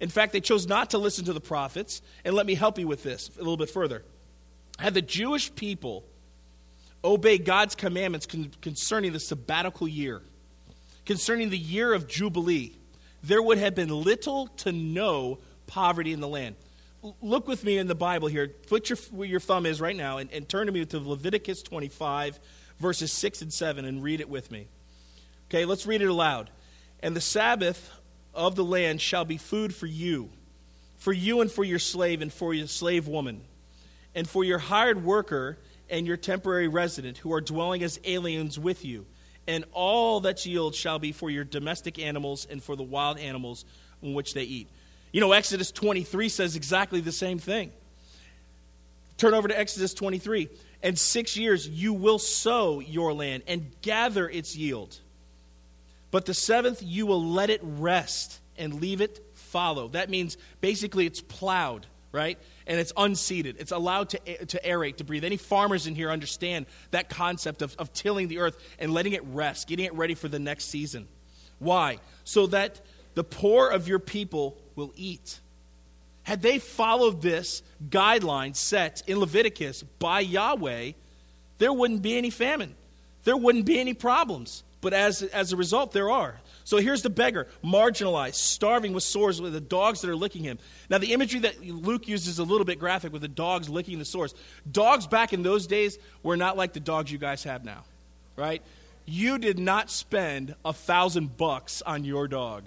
In 0.00 0.08
fact, 0.08 0.32
they 0.32 0.40
chose 0.40 0.68
not 0.68 0.90
to 0.90 0.98
listen 0.98 1.24
to 1.24 1.32
the 1.32 1.40
prophets. 1.40 2.02
And 2.24 2.34
let 2.34 2.46
me 2.46 2.54
help 2.54 2.78
you 2.78 2.86
with 2.86 3.02
this 3.02 3.30
a 3.34 3.38
little 3.38 3.56
bit 3.56 3.70
further. 3.70 4.04
Had 4.78 4.94
the 4.94 5.02
Jewish 5.02 5.52
people 5.54 6.04
obeyed 7.02 7.44
God's 7.44 7.74
commandments 7.74 8.26
con- 8.26 8.52
concerning 8.60 9.12
the 9.12 9.20
sabbatical 9.20 9.88
year, 9.88 10.22
concerning 11.04 11.50
the 11.50 11.58
year 11.58 11.92
of 11.92 12.06
Jubilee, 12.06 12.76
there 13.22 13.42
would 13.42 13.58
have 13.58 13.74
been 13.74 13.88
little 13.88 14.48
to 14.58 14.72
no 14.72 15.38
poverty 15.66 16.12
in 16.12 16.20
the 16.20 16.28
land. 16.28 16.56
Look 17.22 17.46
with 17.46 17.62
me 17.64 17.78
in 17.78 17.86
the 17.86 17.94
Bible 17.94 18.28
here. 18.28 18.48
Put 18.48 18.90
your, 18.90 18.96
where 19.10 19.28
your 19.28 19.40
thumb 19.40 19.66
is 19.66 19.80
right 19.80 19.96
now 19.96 20.18
and, 20.18 20.30
and 20.32 20.48
turn 20.48 20.66
to 20.66 20.72
me 20.72 20.84
to 20.84 20.98
Leviticus 20.98 21.62
25, 21.62 22.40
verses 22.80 23.12
6 23.12 23.42
and 23.42 23.52
7, 23.52 23.84
and 23.84 24.02
read 24.02 24.20
it 24.20 24.28
with 24.28 24.50
me. 24.50 24.66
Okay, 25.48 25.64
let's 25.64 25.86
read 25.86 26.02
it 26.02 26.08
aloud. 26.08 26.50
And 27.00 27.14
the 27.14 27.20
Sabbath 27.20 27.90
of 28.34 28.56
the 28.56 28.64
land 28.64 29.00
shall 29.00 29.24
be 29.24 29.36
food 29.36 29.74
for 29.74 29.86
you, 29.86 30.30
for 30.96 31.12
you 31.12 31.40
and 31.40 31.50
for 31.50 31.64
your 31.64 31.78
slave 31.78 32.20
and 32.20 32.32
for 32.32 32.52
your 32.52 32.66
slave 32.66 33.06
woman, 33.06 33.42
and 34.14 34.28
for 34.28 34.42
your 34.42 34.58
hired 34.58 35.04
worker 35.04 35.58
and 35.88 36.06
your 36.06 36.16
temporary 36.16 36.68
resident 36.68 37.18
who 37.18 37.32
are 37.32 37.40
dwelling 37.40 37.82
as 37.82 38.00
aliens 38.04 38.58
with 38.58 38.84
you. 38.84 39.06
And 39.48 39.64
all 39.72 40.20
that 40.20 40.46
yield 40.46 40.76
shall 40.76 41.00
be 41.00 41.10
for 41.10 41.28
your 41.28 41.42
domestic 41.42 41.98
animals 41.98 42.46
and 42.48 42.62
for 42.62 42.76
the 42.76 42.84
wild 42.84 43.18
animals 43.18 43.64
in 44.00 44.14
which 44.14 44.34
they 44.34 44.44
eat. 44.44 44.68
You 45.10 45.20
know, 45.20 45.32
Exodus 45.32 45.72
23 45.72 46.28
says 46.28 46.54
exactly 46.54 47.00
the 47.00 47.10
same 47.10 47.40
thing. 47.40 47.72
Turn 49.16 49.34
over 49.34 49.48
to 49.48 49.58
Exodus 49.58 49.92
23. 49.94 50.48
And 50.84 50.96
six 50.96 51.36
years 51.36 51.66
you 51.66 51.92
will 51.92 52.20
sow 52.20 52.78
your 52.78 53.12
land 53.12 53.42
and 53.48 53.72
gather 53.82 54.28
its 54.28 54.54
yield 54.54 55.00
but 56.10 56.26
the 56.26 56.34
seventh, 56.34 56.82
you 56.82 57.06
will 57.06 57.22
let 57.22 57.50
it 57.50 57.60
rest 57.62 58.40
and 58.56 58.80
leave 58.80 59.00
it 59.00 59.24
fallow. 59.34 59.88
That 59.88 60.10
means 60.10 60.36
basically 60.60 61.06
it's 61.06 61.20
plowed, 61.20 61.86
right? 62.12 62.38
And 62.66 62.78
it's 62.80 62.92
unseeded. 62.92 63.56
It's 63.58 63.72
allowed 63.72 64.10
to, 64.10 64.46
to 64.46 64.60
aerate, 64.64 64.96
to 64.96 65.04
breathe. 65.04 65.24
Any 65.24 65.36
farmers 65.36 65.86
in 65.86 65.94
here 65.94 66.10
understand 66.10 66.66
that 66.90 67.08
concept 67.08 67.62
of, 67.62 67.74
of 67.78 67.92
tilling 67.92 68.28
the 68.28 68.38
earth 68.38 68.56
and 68.78 68.92
letting 68.92 69.12
it 69.12 69.24
rest, 69.24 69.68
getting 69.68 69.84
it 69.84 69.94
ready 69.94 70.14
for 70.14 70.28
the 70.28 70.38
next 70.38 70.66
season. 70.66 71.08
Why? 71.58 71.98
So 72.24 72.46
that 72.48 72.80
the 73.14 73.24
poor 73.24 73.68
of 73.68 73.88
your 73.88 73.98
people 73.98 74.56
will 74.76 74.92
eat. 74.96 75.40
Had 76.22 76.42
they 76.42 76.58
followed 76.58 77.22
this 77.22 77.62
guideline 77.88 78.54
set 78.54 79.02
in 79.06 79.18
Leviticus 79.18 79.82
by 79.82 80.20
Yahweh, 80.20 80.92
there 81.58 81.72
wouldn't 81.72 82.02
be 82.02 82.16
any 82.16 82.30
famine. 82.30 82.74
There 83.24 83.36
wouldn't 83.36 83.64
be 83.64 83.80
any 83.80 83.94
problems. 83.94 84.62
But 84.80 84.92
as, 84.92 85.22
as 85.22 85.52
a 85.52 85.56
result, 85.56 85.92
there 85.92 86.10
are. 86.10 86.38
So 86.68 86.76
here's 86.76 87.00
the 87.00 87.08
beggar, 87.08 87.46
marginalized, 87.64 88.34
starving 88.34 88.92
with 88.92 89.02
sores, 89.02 89.40
with 89.40 89.54
the 89.54 89.60
dogs 89.60 90.02
that 90.02 90.10
are 90.10 90.14
licking 90.14 90.42
him. 90.44 90.58
Now, 90.90 90.98
the 90.98 91.14
imagery 91.14 91.40
that 91.40 91.64
Luke 91.64 92.06
uses 92.06 92.28
is 92.28 92.38
a 92.40 92.44
little 92.44 92.66
bit 92.66 92.78
graphic 92.78 93.10
with 93.10 93.22
the 93.22 93.26
dogs 93.26 93.70
licking 93.70 93.98
the 93.98 94.04
sores. 94.04 94.34
Dogs 94.70 95.06
back 95.06 95.32
in 95.32 95.42
those 95.42 95.66
days 95.66 95.98
were 96.22 96.36
not 96.36 96.58
like 96.58 96.74
the 96.74 96.80
dogs 96.80 97.10
you 97.10 97.16
guys 97.16 97.42
have 97.44 97.64
now, 97.64 97.84
right? 98.36 98.60
You 99.06 99.38
did 99.38 99.58
not 99.58 99.90
spend 99.90 100.56
a 100.62 100.74
thousand 100.74 101.38
bucks 101.38 101.80
on 101.80 102.04
your 102.04 102.28
dog. 102.28 102.64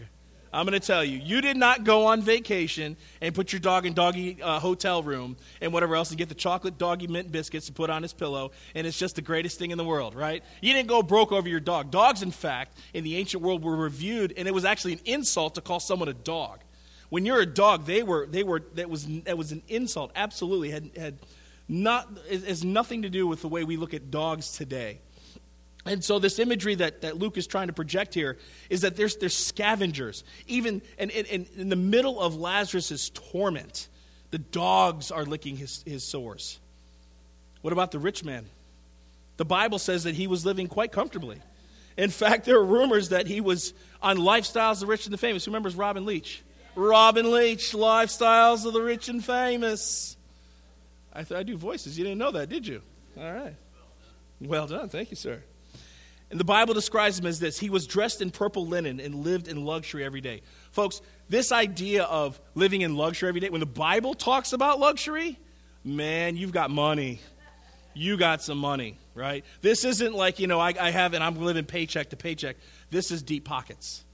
I'm 0.53 0.65
going 0.65 0.79
to 0.79 0.85
tell 0.85 1.03
you, 1.03 1.17
you 1.17 1.39
did 1.39 1.55
not 1.55 1.85
go 1.85 2.07
on 2.07 2.21
vacation 2.21 2.97
and 3.21 3.33
put 3.33 3.53
your 3.53 3.61
dog 3.61 3.85
in 3.85 3.93
doggy 3.93 4.41
uh, 4.41 4.59
hotel 4.59 5.01
room 5.01 5.37
and 5.61 5.71
whatever 5.71 5.95
else 5.95 6.09
and 6.09 6.17
get 6.17 6.27
the 6.27 6.35
chocolate 6.35 6.77
doggy 6.77 7.07
mint 7.07 7.31
biscuits 7.31 7.67
to 7.67 7.71
put 7.71 7.89
on 7.89 8.01
his 8.01 8.11
pillow, 8.11 8.51
and 8.75 8.85
it's 8.85 8.99
just 8.99 9.15
the 9.15 9.21
greatest 9.21 9.57
thing 9.57 9.71
in 9.71 9.77
the 9.77 9.85
world, 9.85 10.13
right? 10.13 10.43
You 10.61 10.73
didn't 10.73 10.89
go 10.89 11.01
broke 11.03 11.31
over 11.31 11.47
your 11.47 11.61
dog. 11.61 11.89
Dogs, 11.89 12.21
in 12.21 12.31
fact, 12.31 12.77
in 12.93 13.05
the 13.05 13.15
ancient 13.15 13.41
world 13.41 13.63
were 13.63 13.77
reviewed, 13.77 14.33
and 14.35 14.47
it 14.47 14.53
was 14.53 14.65
actually 14.65 14.93
an 14.93 15.01
insult 15.05 15.55
to 15.55 15.61
call 15.61 15.79
someone 15.79 16.09
a 16.09 16.13
dog. 16.13 16.59
When 17.09 17.25
you're 17.25 17.41
a 17.41 17.45
dog, 17.45 17.85
they 17.85 18.03
were, 18.03 18.25
they 18.25 18.43
were, 18.43 18.61
that 18.75 18.89
was, 18.89 19.05
that 19.23 19.37
was 19.37 19.51
an 19.53 19.61
insult. 19.69 20.11
Absolutely, 20.15 20.71
had, 20.71 20.91
had 20.97 21.17
not, 21.69 22.09
has 22.29 22.65
nothing 22.65 23.03
to 23.03 23.09
do 23.09 23.25
with 23.25 23.41
the 23.41 23.47
way 23.47 23.63
we 23.63 23.77
look 23.77 23.93
at 23.93 24.11
dogs 24.11 24.51
today. 24.51 24.99
And 25.85 26.03
so, 26.03 26.19
this 26.19 26.37
imagery 26.37 26.75
that, 26.75 27.01
that 27.01 27.17
Luke 27.17 27.37
is 27.37 27.47
trying 27.47 27.67
to 27.67 27.73
project 27.73 28.13
here 28.13 28.37
is 28.69 28.81
that 28.81 28.95
there's, 28.95 29.15
there's 29.15 29.35
scavengers. 29.35 30.23
Even 30.47 30.81
in, 30.99 31.09
in, 31.09 31.47
in 31.57 31.69
the 31.69 31.75
middle 31.75 32.19
of 32.19 32.35
Lazarus' 32.35 33.09
torment, 33.09 33.87
the 34.29 34.37
dogs 34.37 35.09
are 35.11 35.25
licking 35.25 35.57
his, 35.57 35.83
his 35.85 36.03
sores. 36.03 36.59
What 37.61 37.73
about 37.73 37.91
the 37.91 37.99
rich 37.99 38.23
man? 38.23 38.45
The 39.37 39.45
Bible 39.45 39.79
says 39.79 40.03
that 40.03 40.15
he 40.15 40.27
was 40.27 40.45
living 40.45 40.67
quite 40.67 40.91
comfortably. 40.91 41.39
In 41.97 42.09
fact, 42.09 42.45
there 42.45 42.57
are 42.57 42.63
rumors 42.63 43.09
that 43.09 43.27
he 43.27 43.41
was 43.41 43.73
on 44.01 44.17
Lifestyles 44.17 44.73
of 44.73 44.79
the 44.81 44.85
Rich 44.87 45.05
and 45.05 45.13
the 45.13 45.17
Famous. 45.17 45.45
Who 45.45 45.51
remembers 45.51 45.75
Robin 45.75 46.05
Leach? 46.05 46.43
Robin 46.75 47.31
Leach, 47.31 47.73
Lifestyles 47.73 48.65
of 48.65 48.73
the 48.73 48.81
Rich 48.81 49.09
and 49.09 49.23
Famous. 49.23 50.15
I, 51.13 51.23
th- 51.23 51.39
I 51.39 51.43
do 51.43 51.57
voices. 51.57 51.97
You 51.97 52.05
didn't 52.05 52.19
know 52.19 52.31
that, 52.31 52.49
did 52.49 52.65
you? 52.65 52.81
All 53.17 53.33
right. 53.33 53.55
Well 54.39 54.67
done. 54.67 54.89
Thank 54.89 55.11
you, 55.11 55.17
sir. 55.17 55.43
And 56.31 56.39
the 56.39 56.45
Bible 56.45 56.73
describes 56.73 57.19
him 57.19 57.25
as 57.25 57.39
this 57.39 57.59
He 57.59 57.69
was 57.69 57.85
dressed 57.85 58.21
in 58.21 58.31
purple 58.31 58.65
linen 58.65 58.99
and 58.99 59.15
lived 59.15 59.47
in 59.47 59.65
luxury 59.65 60.03
every 60.03 60.21
day. 60.21 60.41
Folks, 60.71 61.01
this 61.29 61.51
idea 61.51 62.03
of 62.03 62.39
living 62.55 62.81
in 62.81 62.95
luxury 62.95 63.29
every 63.29 63.41
day, 63.41 63.49
when 63.49 63.59
the 63.59 63.65
Bible 63.65 64.13
talks 64.13 64.53
about 64.53 64.79
luxury, 64.79 65.37
man, 65.83 66.37
you've 66.37 66.53
got 66.53 66.71
money. 66.71 67.19
You 67.93 68.15
got 68.15 68.41
some 68.41 68.57
money, 68.57 68.97
right? 69.13 69.43
This 69.61 69.83
isn't 69.83 70.15
like, 70.15 70.39
you 70.39 70.47
know, 70.47 70.59
I, 70.61 70.73
I 70.79 70.91
have 70.91 71.13
and 71.13 71.21
I'm 71.21 71.35
living 71.35 71.65
paycheck 71.65 72.11
to 72.11 72.15
paycheck. 72.15 72.55
This 72.89 73.11
is 73.11 73.21
deep 73.21 73.43
pockets. 73.43 74.05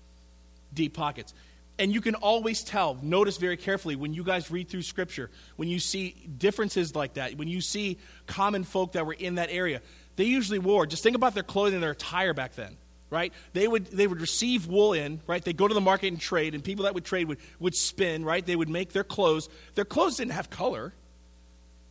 Deep 0.74 0.96
pockets. 0.96 1.36
And 1.78 1.94
you 1.94 2.02
can 2.02 2.16
always 2.16 2.64
tell, 2.64 2.98
notice 3.04 3.38
very 3.38 3.56
carefully 3.56 3.96
when 3.96 4.16
you 4.16 4.24
guys 4.24 4.50
read 4.50 4.68
through 4.68 4.82
Scripture, 4.82 5.30
when 5.58 5.70
you 5.70 5.80
see 5.80 6.16
differences 6.40 6.96
like 6.96 7.14
that, 7.14 7.38
when 7.38 7.48
you 7.48 7.62
see 7.62 8.00
common 8.26 8.64
folk 8.64 8.94
that 8.94 9.06
were 9.06 9.14
in 9.14 9.36
that 9.36 9.50
area, 9.52 9.82
they 10.18 10.26
usually 10.26 10.60
wore, 10.60 10.86
just 10.86 11.04
think 11.04 11.16
about 11.16 11.34
their 11.34 11.44
clothing, 11.44 11.80
their 11.80 11.92
attire 11.92 12.34
back 12.34 12.56
then, 12.56 12.76
right? 13.10 13.32
They 13.54 13.68
would, 13.68 13.86
they 13.86 14.08
would 14.08 14.20
receive 14.20 14.68
wool 14.68 14.94
in, 14.94 15.22
right? 15.28 15.44
They'd 15.44 15.56
go 15.56 15.68
to 15.68 15.74
the 15.74 15.82
market 15.82 16.08
and 16.08 16.20
trade, 16.20 16.54
and 16.56 16.64
people 16.64 16.84
that 16.84 16.96
would 16.96 17.06
trade 17.06 17.28
would, 17.28 17.38
would 17.60 17.76
spin, 17.76 18.26
right? 18.26 18.46
They 18.46 18.56
would 18.56 18.68
make 18.68 18.92
their 18.92 19.04
clothes. 19.04 19.48
Their 19.76 19.86
clothes 19.86 20.18
didn't 20.18 20.34
have 20.34 20.50
color, 20.50 20.94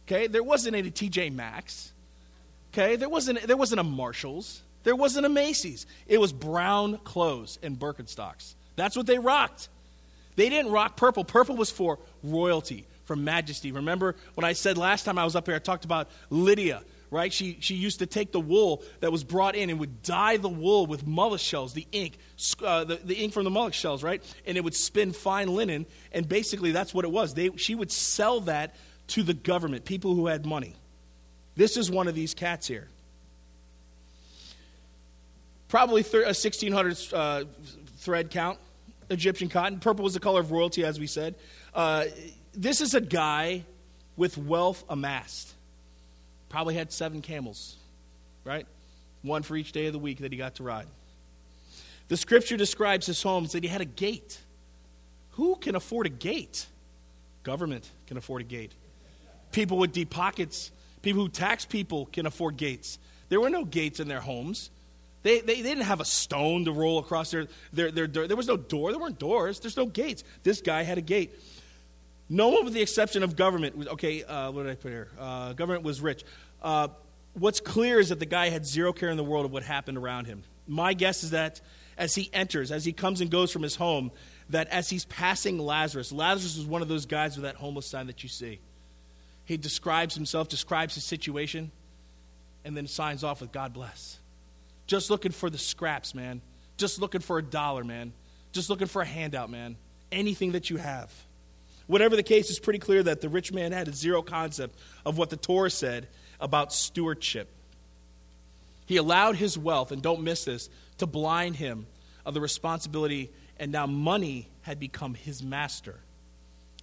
okay? 0.06 0.26
There 0.26 0.42
wasn't 0.42 0.74
any 0.74 0.90
TJ 0.90 1.32
Maxx, 1.32 1.92
okay? 2.74 2.96
There 2.96 3.08
wasn't, 3.08 3.46
there 3.46 3.56
wasn't 3.56 3.80
a 3.80 3.84
Marshalls. 3.84 4.60
There 4.82 4.96
wasn't 4.96 5.24
a 5.24 5.28
Macy's. 5.28 5.86
It 6.08 6.20
was 6.20 6.32
brown 6.32 6.98
clothes 6.98 7.60
and 7.62 7.78
Birkenstocks. 7.78 8.54
That's 8.74 8.96
what 8.96 9.06
they 9.06 9.18
rocked. 9.18 9.68
They 10.34 10.48
didn't 10.48 10.72
rock 10.72 10.96
purple. 10.96 11.24
Purple 11.24 11.56
was 11.56 11.70
for 11.70 11.98
royalty, 12.22 12.86
for 13.04 13.16
majesty. 13.16 13.72
Remember 13.72 14.16
when 14.34 14.44
I 14.44 14.52
said 14.52 14.76
last 14.76 15.04
time 15.04 15.16
I 15.16 15.24
was 15.24 15.34
up 15.36 15.46
here, 15.46 15.54
I 15.54 15.60
talked 15.60 15.84
about 15.84 16.08
Lydia 16.28 16.82
right? 17.10 17.32
She, 17.32 17.58
she 17.60 17.74
used 17.74 17.98
to 18.00 18.06
take 18.06 18.32
the 18.32 18.40
wool 18.40 18.82
that 19.00 19.12
was 19.12 19.24
brought 19.24 19.54
in 19.54 19.70
and 19.70 19.78
would 19.80 20.02
dye 20.02 20.36
the 20.36 20.48
wool 20.48 20.86
with 20.86 21.06
mollusk 21.06 21.44
shells, 21.44 21.72
the 21.72 21.86
ink, 21.92 22.18
uh, 22.62 22.84
the, 22.84 22.96
the 22.96 23.14
ink 23.14 23.32
from 23.32 23.44
the 23.44 23.50
mollusk 23.50 23.74
shells, 23.74 24.02
right? 24.02 24.22
And 24.46 24.56
it 24.56 24.64
would 24.64 24.74
spin 24.74 25.12
fine 25.12 25.54
linen, 25.54 25.86
and 26.12 26.28
basically 26.28 26.72
that's 26.72 26.92
what 26.92 27.04
it 27.04 27.10
was. 27.10 27.34
They, 27.34 27.50
she 27.56 27.74
would 27.74 27.92
sell 27.92 28.40
that 28.40 28.74
to 29.08 29.22
the 29.22 29.34
government, 29.34 29.84
people 29.84 30.14
who 30.14 30.26
had 30.26 30.44
money. 30.44 30.74
This 31.54 31.76
is 31.76 31.90
one 31.90 32.08
of 32.08 32.14
these 32.14 32.34
cats 32.34 32.66
here. 32.66 32.88
Probably 35.68 36.02
thir- 36.02 36.22
a 36.22 36.34
1600 36.34 36.98
uh, 37.12 37.44
thread 37.98 38.30
count, 38.30 38.58
Egyptian 39.10 39.48
cotton. 39.48 39.80
Purple 39.80 40.04
was 40.04 40.14
the 40.14 40.20
color 40.20 40.40
of 40.40 40.52
royalty, 40.52 40.84
as 40.84 41.00
we 41.00 41.06
said. 41.06 41.34
Uh, 41.74 42.04
this 42.54 42.80
is 42.80 42.94
a 42.94 43.00
guy 43.00 43.64
with 44.16 44.38
wealth 44.38 44.84
amassed. 44.88 45.55
Probably 46.48 46.74
had 46.74 46.92
seven 46.92 47.22
camels, 47.22 47.76
right? 48.44 48.66
One 49.22 49.42
for 49.42 49.56
each 49.56 49.72
day 49.72 49.86
of 49.86 49.92
the 49.92 49.98
week 49.98 50.18
that 50.18 50.32
he 50.32 50.38
got 50.38 50.56
to 50.56 50.62
ride. 50.62 50.86
The 52.08 52.16
scripture 52.16 52.56
describes 52.56 53.06
his 53.06 53.22
homes 53.22 53.52
that 53.52 53.64
he 53.64 53.68
had 53.68 53.80
a 53.80 53.86
gate. 53.86 54.38
Who 55.32 55.56
can 55.56 55.74
afford 55.74 56.06
a 56.06 56.10
gate? 56.10 56.66
Government 57.42 57.90
can 58.06 58.16
afford 58.16 58.42
a 58.42 58.44
gate. 58.44 58.72
People 59.52 59.78
with 59.78 59.92
deep 59.92 60.10
pockets, 60.10 60.70
people 61.02 61.22
who 61.22 61.28
tax 61.28 61.64
people 61.64 62.06
can 62.06 62.26
afford 62.26 62.56
gates. 62.56 62.98
There 63.28 63.40
were 63.40 63.50
no 63.50 63.64
gates 63.64 64.00
in 64.00 64.08
their 64.08 64.20
homes. 64.20 64.70
They, 65.22 65.40
they, 65.40 65.56
they, 65.56 65.62
didn't 65.62 65.84
have 65.84 66.00
a 66.00 66.04
stone 66.04 66.66
to 66.66 66.72
roll 66.72 67.00
across 67.00 67.32
their, 67.32 67.48
their, 67.72 67.90
their 67.90 68.06
door. 68.06 68.28
There 68.28 68.36
was 68.36 68.46
no 68.46 68.56
door. 68.56 68.92
There 68.92 69.00
weren't 69.00 69.18
doors. 69.18 69.58
There's 69.58 69.76
no 69.76 69.86
gates. 69.86 70.22
This 70.44 70.60
guy 70.60 70.84
had 70.84 70.98
a 70.98 71.00
gate. 71.00 71.34
No 72.28 72.48
one, 72.48 72.64
with 72.64 72.74
the 72.74 72.82
exception 72.82 73.22
of 73.22 73.36
government, 73.36 73.76
was, 73.76 73.88
okay, 73.88 74.24
uh, 74.24 74.50
what 74.50 74.64
did 74.64 74.72
I 74.72 74.74
put 74.74 74.90
here? 74.90 75.08
Uh, 75.18 75.52
government 75.52 75.84
was 75.84 76.00
rich. 76.00 76.24
Uh, 76.60 76.88
what's 77.34 77.60
clear 77.60 78.00
is 78.00 78.08
that 78.08 78.18
the 78.18 78.26
guy 78.26 78.48
had 78.48 78.66
zero 78.66 78.92
care 78.92 79.10
in 79.10 79.16
the 79.16 79.24
world 79.24 79.44
of 79.44 79.52
what 79.52 79.62
happened 79.62 79.96
around 79.96 80.26
him. 80.26 80.42
My 80.66 80.94
guess 80.94 81.22
is 81.22 81.30
that 81.30 81.60
as 81.96 82.14
he 82.14 82.28
enters, 82.32 82.72
as 82.72 82.84
he 82.84 82.92
comes 82.92 83.20
and 83.20 83.30
goes 83.30 83.52
from 83.52 83.62
his 83.62 83.76
home, 83.76 84.10
that 84.50 84.68
as 84.68 84.88
he's 84.90 85.04
passing 85.04 85.58
Lazarus, 85.58 86.12
Lazarus 86.12 86.56
was 86.56 86.66
one 86.66 86.82
of 86.82 86.88
those 86.88 87.06
guys 87.06 87.36
with 87.36 87.44
that 87.44 87.56
homeless 87.56 87.86
sign 87.86 88.08
that 88.08 88.22
you 88.22 88.28
see. 88.28 88.60
He 89.44 89.56
describes 89.56 90.14
himself, 90.14 90.48
describes 90.48 90.94
his 90.94 91.04
situation, 91.04 91.70
and 92.64 92.76
then 92.76 92.88
signs 92.88 93.22
off 93.22 93.40
with 93.40 93.52
God 93.52 93.72
bless. 93.72 94.18
Just 94.88 95.10
looking 95.10 95.32
for 95.32 95.48
the 95.48 95.58
scraps, 95.58 96.14
man. 96.14 96.42
Just 96.76 97.00
looking 97.00 97.20
for 97.20 97.38
a 97.38 97.42
dollar, 97.42 97.84
man. 97.84 98.12
Just 98.52 98.70
looking 98.70 98.88
for 98.88 99.02
a 99.02 99.06
handout, 99.06 99.50
man. 99.50 99.76
Anything 100.10 100.52
that 100.52 100.70
you 100.70 100.76
have. 100.76 101.12
Whatever 101.86 102.16
the 102.16 102.22
case, 102.22 102.50
it's 102.50 102.58
pretty 102.58 102.78
clear 102.78 103.02
that 103.02 103.20
the 103.20 103.28
rich 103.28 103.52
man 103.52 103.72
had 103.72 103.88
a 103.88 103.92
zero 103.92 104.22
concept 104.22 104.78
of 105.04 105.18
what 105.18 105.30
the 105.30 105.36
Torah 105.36 105.70
said 105.70 106.08
about 106.40 106.72
stewardship. 106.72 107.48
He 108.86 108.96
allowed 108.96 109.36
his 109.36 109.56
wealth, 109.56 109.92
and 109.92 110.02
don't 110.02 110.22
miss 110.22 110.44
this, 110.44 110.68
to 110.98 111.06
blind 111.06 111.56
him 111.56 111.86
of 112.24 112.34
the 112.34 112.40
responsibility, 112.40 113.30
and 113.58 113.72
now 113.72 113.86
money 113.86 114.48
had 114.62 114.80
become 114.80 115.14
his 115.14 115.42
master. 115.42 116.00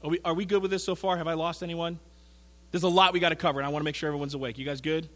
Are 0.03 0.09
we, 0.09 0.19
are 0.23 0.33
we 0.33 0.45
good 0.45 0.61
with 0.61 0.71
this 0.71 0.83
so 0.83 0.95
far? 0.95 1.17
Have 1.17 1.27
I 1.27 1.33
lost 1.33 1.63
anyone? 1.63 1.99
There's 2.71 2.83
a 2.83 2.89
lot 2.89 3.13
we 3.13 3.19
got 3.19 3.29
to 3.29 3.35
cover, 3.35 3.59
and 3.59 3.67
I 3.67 3.69
want 3.69 3.81
to 3.81 3.85
make 3.85 3.95
sure 3.95 4.07
everyone's 4.07 4.33
awake. 4.33 4.57
You 4.57 4.65
guys 4.65 4.81
good? 4.81 5.07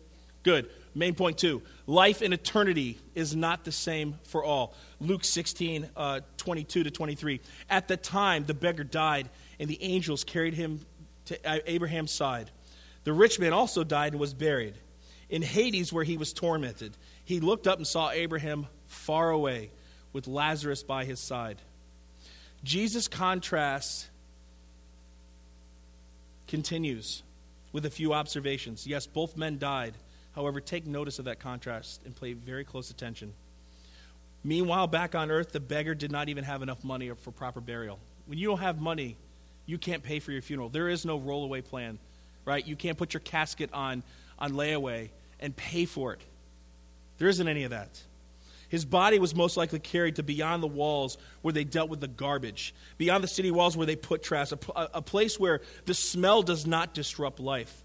Good. 0.43 0.69
Main 0.95 1.13
point 1.13 1.37
two 1.37 1.61
life 1.85 2.21
in 2.21 2.31
eternity 2.31 2.97
is 3.15 3.35
not 3.35 3.65
the 3.65 3.71
same 3.71 4.15
for 4.23 4.43
all. 4.43 4.73
Luke 4.99 5.23
16, 5.23 5.89
uh, 5.95 6.21
22 6.37 6.83
to 6.83 6.91
23. 6.91 7.41
At 7.69 7.87
the 7.87 7.97
time, 7.97 8.45
the 8.45 8.53
beggar 8.53 8.83
died, 8.83 9.29
and 9.59 9.69
the 9.69 9.81
angels 9.81 10.23
carried 10.23 10.53
him 10.53 10.81
to 11.25 11.39
Abraham's 11.69 12.11
side. 12.11 12.51
The 13.03 13.13
rich 13.13 13.39
man 13.39 13.53
also 13.53 13.83
died 13.83 14.13
and 14.13 14.19
was 14.19 14.33
buried. 14.33 14.75
In 15.29 15.41
Hades, 15.41 15.91
where 15.91 16.03
he 16.03 16.17
was 16.17 16.33
tormented, 16.33 16.95
he 17.25 17.39
looked 17.39 17.67
up 17.67 17.77
and 17.77 17.87
saw 17.87 18.11
Abraham 18.11 18.67
far 18.87 19.29
away 19.29 19.71
with 20.13 20.27
Lazarus 20.27 20.83
by 20.83 21.05
his 21.05 21.19
side. 21.19 21.61
Jesus' 22.63 23.07
contrast 23.07 24.07
continues 26.47 27.23
with 27.73 27.85
a 27.85 27.89
few 27.89 28.13
observations. 28.13 28.87
Yes, 28.87 29.05
both 29.05 29.35
men 29.35 29.57
died. 29.57 29.93
However, 30.33 30.61
take 30.61 30.85
notice 30.85 31.19
of 31.19 31.25
that 31.25 31.39
contrast 31.39 32.01
and 32.05 32.15
pay 32.19 32.33
very 32.33 32.63
close 32.63 32.89
attention. 32.89 33.33
Meanwhile, 34.43 34.87
back 34.87 35.13
on 35.15 35.29
earth, 35.29 35.51
the 35.51 35.59
beggar 35.59 35.93
did 35.93 36.11
not 36.11 36.29
even 36.29 36.43
have 36.43 36.61
enough 36.61 36.83
money 36.83 37.11
for 37.11 37.31
proper 37.31 37.59
burial. 37.59 37.99
When 38.27 38.37
you 38.37 38.47
don't 38.47 38.59
have 38.59 38.79
money, 38.79 39.17
you 39.67 39.77
can't 39.77 40.01
pay 40.01 40.19
for 40.19 40.31
your 40.31 40.41
funeral. 40.41 40.69
There 40.69 40.89
is 40.89 41.05
no 41.05 41.19
rollaway 41.19 41.63
plan, 41.63 41.99
right? 42.45 42.65
You 42.65 42.75
can't 42.75 42.97
put 42.97 43.13
your 43.13 43.21
casket 43.21 43.69
on, 43.73 44.01
on 44.39 44.53
layaway 44.53 45.09
and 45.39 45.55
pay 45.55 45.85
for 45.85 46.13
it. 46.13 46.21
There 47.19 47.27
isn't 47.27 47.47
any 47.47 47.63
of 47.63 47.71
that. 47.71 47.89
His 48.69 48.83
body 48.83 49.19
was 49.19 49.35
most 49.35 49.55
likely 49.55 49.79
carried 49.79 50.17
to 50.17 50.23
beyond 50.23 50.61
the 50.61 50.67
walls 50.67 51.17
where 51.41 51.53
they 51.53 51.63
dealt 51.63 51.89
with 51.89 51.99
the 51.99 52.07
garbage, 52.07 52.73
beyond 52.97 53.23
the 53.23 53.27
city 53.27 53.51
walls 53.51 53.77
where 53.77 53.85
they 53.85 53.95
put 53.95 54.23
trash, 54.23 54.51
a, 54.51 54.57
a 54.75 55.01
place 55.01 55.39
where 55.39 55.61
the 55.85 55.93
smell 55.93 56.41
does 56.41 56.65
not 56.65 56.93
disrupt 56.93 57.39
life, 57.39 57.83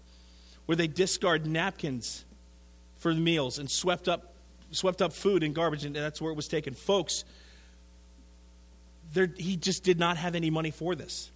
where 0.65 0.75
they 0.75 0.87
discard 0.87 1.45
napkins 1.45 2.25
for 2.97 3.13
the 3.13 3.19
meals 3.19 3.59
and 3.59 3.69
swept 3.69 4.09
up, 4.09 4.33
swept 4.71 5.01
up 5.01 5.13
food 5.13 5.43
and 5.43 5.55
garbage, 5.55 5.85
and 5.85 5.95
that's 5.95 6.21
where 6.21 6.31
it 6.31 6.35
was 6.35 6.47
taken. 6.49 6.73
Folks, 6.73 7.23
there, 9.13 9.31
he 9.37 9.55
just 9.55 9.83
did 9.83 9.99
not 9.99 10.17
have 10.17 10.35
any 10.35 10.49
money 10.49 10.71
for 10.71 10.95
this. 10.95 11.31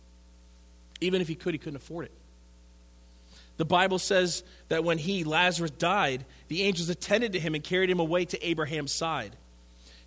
Even 1.02 1.22
if 1.22 1.28
he 1.28 1.36
could, 1.36 1.54
he 1.54 1.58
couldn't 1.58 1.78
afford 1.78 2.06
it. 2.06 2.12
The 3.58 3.66
Bible 3.66 4.00
says 4.00 4.44
that 4.70 4.84
when 4.84 4.98
he, 4.98 5.24
Lazarus, 5.24 5.72
died, 5.72 6.26
the 6.48 6.64
angels 6.64 6.90
attended 6.90 7.34
to 7.34 7.40
him 7.40 7.56
and 7.56 7.64
carried 7.64 7.90
him 7.90 8.00
away 8.00 8.26
to 8.26 8.48
Abraham's 8.48 8.92
side, 8.92 9.36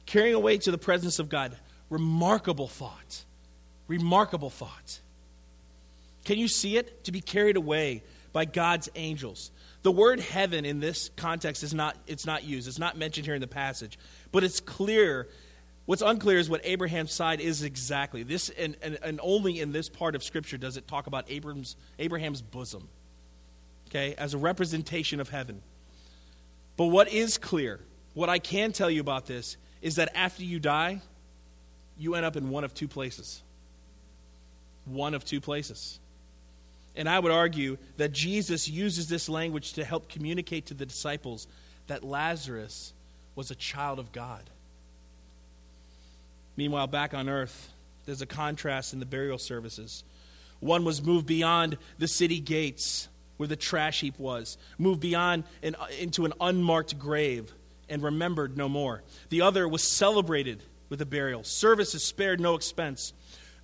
carrying 0.06 0.34
away 0.34 0.58
to 0.58 0.70
the 0.70 0.78
presence 0.78 1.18
of 1.18 1.28
God. 1.28 1.56
Remarkable 1.90 2.68
thought. 2.68 3.24
Remarkable 3.88 4.50
thought. 4.50 5.00
Can 6.24 6.38
you 6.38 6.46
see 6.46 6.76
it? 6.76 7.04
To 7.04 7.12
be 7.12 7.20
carried 7.20 7.56
away 7.56 8.04
by 8.32 8.44
God's 8.44 8.88
angels. 8.94 9.50
The 9.82 9.90
word 9.90 10.20
heaven 10.20 10.64
in 10.64 10.78
this 10.78 11.10
context 11.16 11.62
is 11.62 11.74
not 11.74 11.96
it's 12.06 12.26
not 12.26 12.44
used. 12.44 12.68
It's 12.68 12.78
not 12.78 12.96
mentioned 12.96 13.26
here 13.26 13.34
in 13.34 13.40
the 13.40 13.48
passage. 13.48 13.98
But 14.30 14.44
it's 14.44 14.60
clear 14.60 15.26
What's 15.90 16.02
unclear 16.02 16.38
is 16.38 16.48
what 16.48 16.60
Abraham's 16.62 17.10
side 17.10 17.40
is 17.40 17.64
exactly. 17.64 18.22
This 18.22 18.48
and, 18.50 18.76
and, 18.80 18.96
and 19.02 19.18
only 19.24 19.58
in 19.58 19.72
this 19.72 19.88
part 19.88 20.14
of 20.14 20.22
Scripture 20.22 20.56
does 20.56 20.76
it 20.76 20.86
talk 20.86 21.08
about 21.08 21.24
Abraham's, 21.28 21.74
Abraham's 21.98 22.40
bosom 22.40 22.88
okay, 23.88 24.14
as 24.16 24.32
a 24.32 24.38
representation 24.38 25.18
of 25.18 25.30
heaven. 25.30 25.60
But 26.76 26.86
what 26.86 27.12
is 27.12 27.38
clear, 27.38 27.80
what 28.14 28.28
I 28.28 28.38
can 28.38 28.70
tell 28.70 28.88
you 28.88 29.00
about 29.00 29.26
this, 29.26 29.56
is 29.82 29.96
that 29.96 30.16
after 30.16 30.44
you 30.44 30.60
die, 30.60 31.00
you 31.98 32.14
end 32.14 32.24
up 32.24 32.36
in 32.36 32.50
one 32.50 32.62
of 32.62 32.72
two 32.72 32.86
places. 32.86 33.42
One 34.84 35.12
of 35.12 35.24
two 35.24 35.40
places. 35.40 35.98
And 36.94 37.08
I 37.08 37.18
would 37.18 37.32
argue 37.32 37.78
that 37.96 38.12
Jesus 38.12 38.68
uses 38.68 39.08
this 39.08 39.28
language 39.28 39.72
to 39.72 39.84
help 39.84 40.08
communicate 40.08 40.66
to 40.66 40.74
the 40.74 40.86
disciples 40.86 41.48
that 41.88 42.04
Lazarus 42.04 42.92
was 43.34 43.50
a 43.50 43.56
child 43.56 43.98
of 43.98 44.12
God. 44.12 44.48
Meanwhile, 46.60 46.88
back 46.88 47.14
on 47.14 47.30
earth, 47.30 47.72
there's 48.04 48.20
a 48.20 48.26
contrast 48.26 48.92
in 48.92 49.00
the 49.00 49.06
burial 49.06 49.38
services. 49.38 50.04
One 50.58 50.84
was 50.84 51.02
moved 51.02 51.24
beyond 51.24 51.78
the 51.96 52.06
city 52.06 52.38
gates 52.38 53.08
where 53.38 53.46
the 53.46 53.56
trash 53.56 54.00
heap 54.00 54.18
was, 54.18 54.58
moved 54.76 55.00
beyond 55.00 55.44
and 55.62 55.74
uh, 55.74 55.86
into 55.98 56.26
an 56.26 56.34
unmarked 56.38 56.98
grave, 56.98 57.50
and 57.88 58.02
remembered 58.02 58.58
no 58.58 58.68
more. 58.68 59.02
The 59.30 59.40
other 59.40 59.66
was 59.66 59.82
celebrated 59.82 60.62
with 60.90 61.00
a 61.00 61.06
burial. 61.06 61.44
Services 61.44 62.04
spared 62.04 62.40
no 62.40 62.56
expense. 62.56 63.14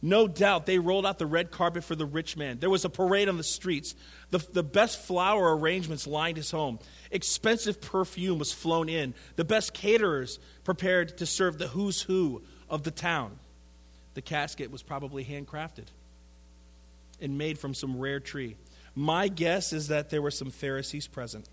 No 0.00 0.26
doubt 0.26 0.64
they 0.64 0.78
rolled 0.78 1.04
out 1.04 1.18
the 1.18 1.26
red 1.26 1.50
carpet 1.50 1.84
for 1.84 1.96
the 1.96 2.06
rich 2.06 2.34
man. 2.34 2.60
There 2.60 2.70
was 2.70 2.86
a 2.86 2.90
parade 2.90 3.28
on 3.28 3.36
the 3.36 3.44
streets. 3.44 3.94
The, 4.30 4.38
the 4.38 4.62
best 4.62 5.02
flower 5.02 5.54
arrangements 5.54 6.06
lined 6.06 6.38
his 6.38 6.50
home. 6.50 6.78
Expensive 7.10 7.78
perfume 7.78 8.38
was 8.38 8.54
flown 8.54 8.88
in. 8.88 9.12
The 9.34 9.44
best 9.44 9.74
caterers 9.74 10.38
prepared 10.64 11.18
to 11.18 11.26
serve 11.26 11.58
the 11.58 11.68
who's 11.68 12.00
who 12.00 12.42
of 12.68 12.82
the 12.82 12.90
town. 12.90 13.38
The 14.14 14.22
casket 14.22 14.70
was 14.70 14.82
probably 14.82 15.24
handcrafted 15.24 15.86
and 17.20 17.38
made 17.38 17.58
from 17.58 17.74
some 17.74 17.98
rare 17.98 18.20
tree. 18.20 18.56
My 18.94 19.28
guess 19.28 19.72
is 19.72 19.88
that 19.88 20.10
there 20.10 20.22
were 20.22 20.30
some 20.30 20.50
Pharisees 20.50 21.06
present. 21.06 21.48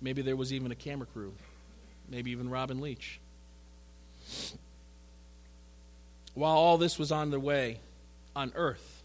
Maybe 0.00 0.22
there 0.22 0.36
was 0.36 0.52
even 0.52 0.70
a 0.70 0.74
camera 0.74 1.06
crew. 1.06 1.32
Maybe 2.08 2.30
even 2.30 2.48
Robin 2.48 2.80
Leach. 2.80 3.18
While 6.34 6.56
all 6.56 6.78
this 6.78 6.98
was 6.98 7.12
on 7.12 7.30
the 7.30 7.40
way 7.40 7.78
on 8.34 8.52
earth, 8.54 9.02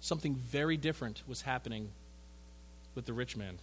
something 0.00 0.34
very 0.34 0.76
different 0.76 1.22
was 1.26 1.42
happening 1.42 1.90
with 2.94 3.06
the 3.06 3.12
rich 3.12 3.36
man. 3.36 3.58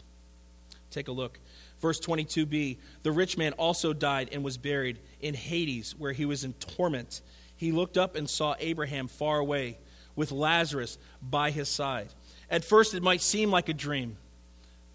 Take 0.91 1.07
a 1.07 1.11
look. 1.11 1.39
Verse 1.83 1.99
22b 1.99 2.77
The 3.03 3.11
rich 3.11 3.37
man 3.37 3.51
also 3.53 3.91
died 3.91 4.29
and 4.31 4.41
was 4.41 4.55
buried 4.55 4.99
in 5.19 5.33
Hades, 5.33 5.93
where 5.97 6.13
he 6.13 6.23
was 6.23 6.45
in 6.45 6.53
torment. 6.53 7.19
He 7.57 7.73
looked 7.73 7.97
up 7.97 8.15
and 8.15 8.29
saw 8.29 8.55
Abraham 8.57 9.09
far 9.09 9.37
away, 9.37 9.77
with 10.15 10.31
Lazarus 10.31 10.97
by 11.21 11.51
his 11.51 11.67
side. 11.67 12.07
At 12.49 12.63
first, 12.63 12.93
it 12.93 13.03
might 13.03 13.21
seem 13.21 13.51
like 13.51 13.67
a 13.67 13.73
dream. 13.73 14.15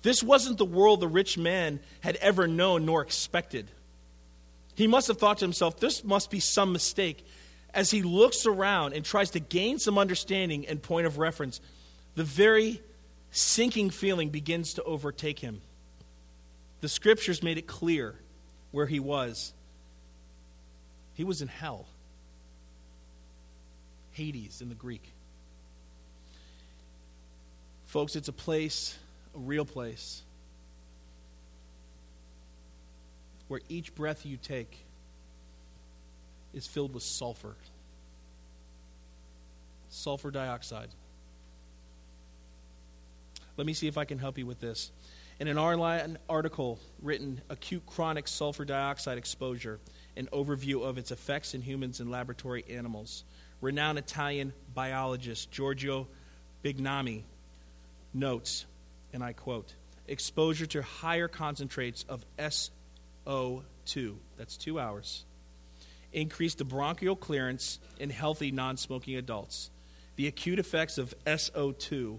This 0.01 0.23
wasn't 0.23 0.57
the 0.57 0.65
world 0.65 1.01
the 1.01 1.09
rich 1.09 1.37
man 1.37 1.81
had 2.01 2.17
ever 2.17 2.49
known 2.49 2.87
nor 2.87 3.03
expected. 3.03 3.71
He 4.75 4.87
must 4.87 5.09
have 5.09 5.19
thought 5.19 5.39
to 5.39 5.45
himself, 5.45 5.79
this 5.79 6.03
must 6.03 6.31
be 6.31 6.41
some 6.41 6.73
mistake. 6.73 7.23
As 7.75 7.91
he 7.91 8.01
looks 8.01 8.47
around 8.47 8.95
and 8.95 9.05
tries 9.05 9.33
to 9.33 9.41
gain 9.41 9.79
some 9.79 9.99
understanding 9.99 10.67
and 10.67 10.83
point 10.83 11.07
of 11.07 11.19
reference, 11.19 11.61
the 12.15 12.25
very 12.25 12.81
sinking 13.31 13.91
feeling 13.91 14.31
begins 14.31 14.73
to 14.73 14.83
overtake 14.85 15.41
him. 15.41 15.61
The 16.81 16.89
scriptures 16.89 17.43
made 17.43 17.59
it 17.59 17.67
clear 17.67 18.15
where 18.71 18.87
he 18.87 19.01
was. 19.01 19.53
He 21.15 21.25
was 21.25 21.43
in 21.43 21.49
hell, 21.49 21.87
Hades 24.13 24.61
in 24.61 24.69
the 24.69 24.75
Greek. 24.77 25.03
Folks, 27.87 28.15
it's 28.15 28.29
a 28.29 28.33
place, 28.33 28.97
a 29.35 29.39
real 29.39 29.65
place, 29.65 30.23
where 33.49 33.61
each 33.69 33.95
breath 33.95 34.25
you 34.25 34.37
take 34.37 34.85
is 36.55 36.67
filled 36.67 36.95
with 36.95 37.03
sulfur. 37.03 37.57
Sulfur 39.91 40.31
dioxide. 40.31 40.89
Let 43.57 43.67
me 43.67 43.73
see 43.73 43.89
if 43.89 43.99
I 43.99 44.05
can 44.05 44.19
help 44.19 44.39
you 44.39 44.47
with 44.47 44.61
this. 44.61 44.93
In 45.41 45.47
an 45.47 45.57
online 45.57 46.19
article 46.29 46.81
written, 47.01 47.41
Acute 47.49 47.87
Chronic 47.87 48.27
Sulfur 48.27 48.65
Dioxide 48.65 49.19
Exposure, 49.19 49.79
an 50.17 50.29
overview 50.33 50.83
of 50.83 50.99
its 50.99 51.13
effects 51.13 51.55
in 51.55 51.63
humans 51.63 52.01
and 52.01 52.11
laboratory 52.11 52.65
animals, 52.69 53.23
renowned 53.61 53.99
Italian 53.99 54.53
biologist 54.75 55.53
Giorgio 55.53 56.09
Bignami 56.65 57.23
notes, 58.13 58.67
and 59.13 59.23
I 59.23 59.33
quote, 59.33 59.75
exposure 60.09 60.67
to 60.67 60.83
higher 60.83 61.29
concentrates 61.29 62.05
of 62.09 62.25
SO2, 62.37 64.17
that's 64.37 64.57
two 64.57 64.81
hours, 64.81 65.25
increased 66.13 66.59
the 66.59 66.65
bronchial 66.65 67.15
clearance 67.15 67.79
in 68.01 68.11
healthy 68.11 68.51
non 68.51 68.77
smoking 68.77 69.15
adults. 69.15 69.71
The 70.17 70.27
acute 70.27 70.59
effects 70.59 70.99
of 70.99 71.15
SO2 71.27 72.19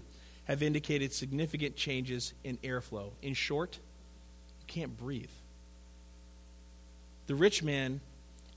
have 0.50 0.64
indicated 0.64 1.12
significant 1.12 1.76
changes 1.76 2.34
in 2.42 2.56
airflow. 2.58 3.12
In 3.22 3.34
short, 3.34 3.78
you 4.58 4.66
can't 4.66 4.96
breathe. 4.98 5.30
The 7.28 7.36
rich 7.36 7.62
man 7.62 8.00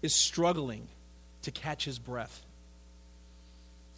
is 0.01 0.15
struggling 0.15 0.87
to 1.43 1.51
catch 1.51 1.85
his 1.85 1.99
breath. 1.99 2.43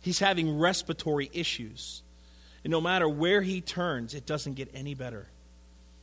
He's 0.02 0.20
having 0.20 0.60
respiratory 0.60 1.30
issues. 1.32 2.04
And 2.66 2.72
no 2.72 2.82
matter 2.82 3.08
where 3.08 3.42
he 3.42 3.62
turns, 3.62 4.14
it 4.14 4.26
doesn't 4.26 4.56
get 4.56 4.70
any 4.74 4.94
better. 4.94 5.28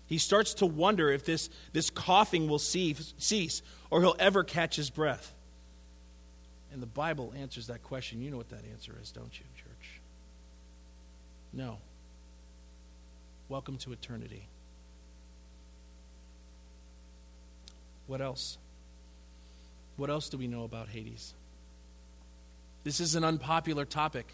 He 0.07 0.17
starts 0.17 0.55
to 0.55 0.67
wonder 0.67 1.11
if 1.11 1.27
this, 1.27 1.51
this 1.75 1.91
coughing 1.91 2.49
will 2.49 2.59
cease 2.59 3.63
or 3.91 4.01
he'll 4.01 4.17
ever 4.19 4.45
catch 4.45 4.77
his 4.77 4.89
breath. 4.89 5.35
And 6.73 6.81
the 6.81 6.87
Bible 6.87 7.35
answers 7.37 7.67
that 7.67 7.83
question. 7.83 8.23
You 8.23 8.31
know 8.31 8.39
what 8.39 8.49
that 8.49 8.65
answer 8.73 8.95
is, 9.03 9.13
don't 9.13 9.39
you? 9.39 9.45
No. 11.53 11.79
Welcome 13.49 13.77
to 13.79 13.93
eternity. 13.93 14.49
What 18.07 18.21
else? 18.21 18.59
What 19.97 20.11
else 20.11 20.29
do 20.29 20.39
we 20.39 20.47
know 20.47 20.65
about 20.65 20.89
Hades? 20.89 21.35
This 22.85 23.01
is 23.01 23.15
an 23.15 23.25
unpopular 23.25 23.85
topic. 23.85 24.27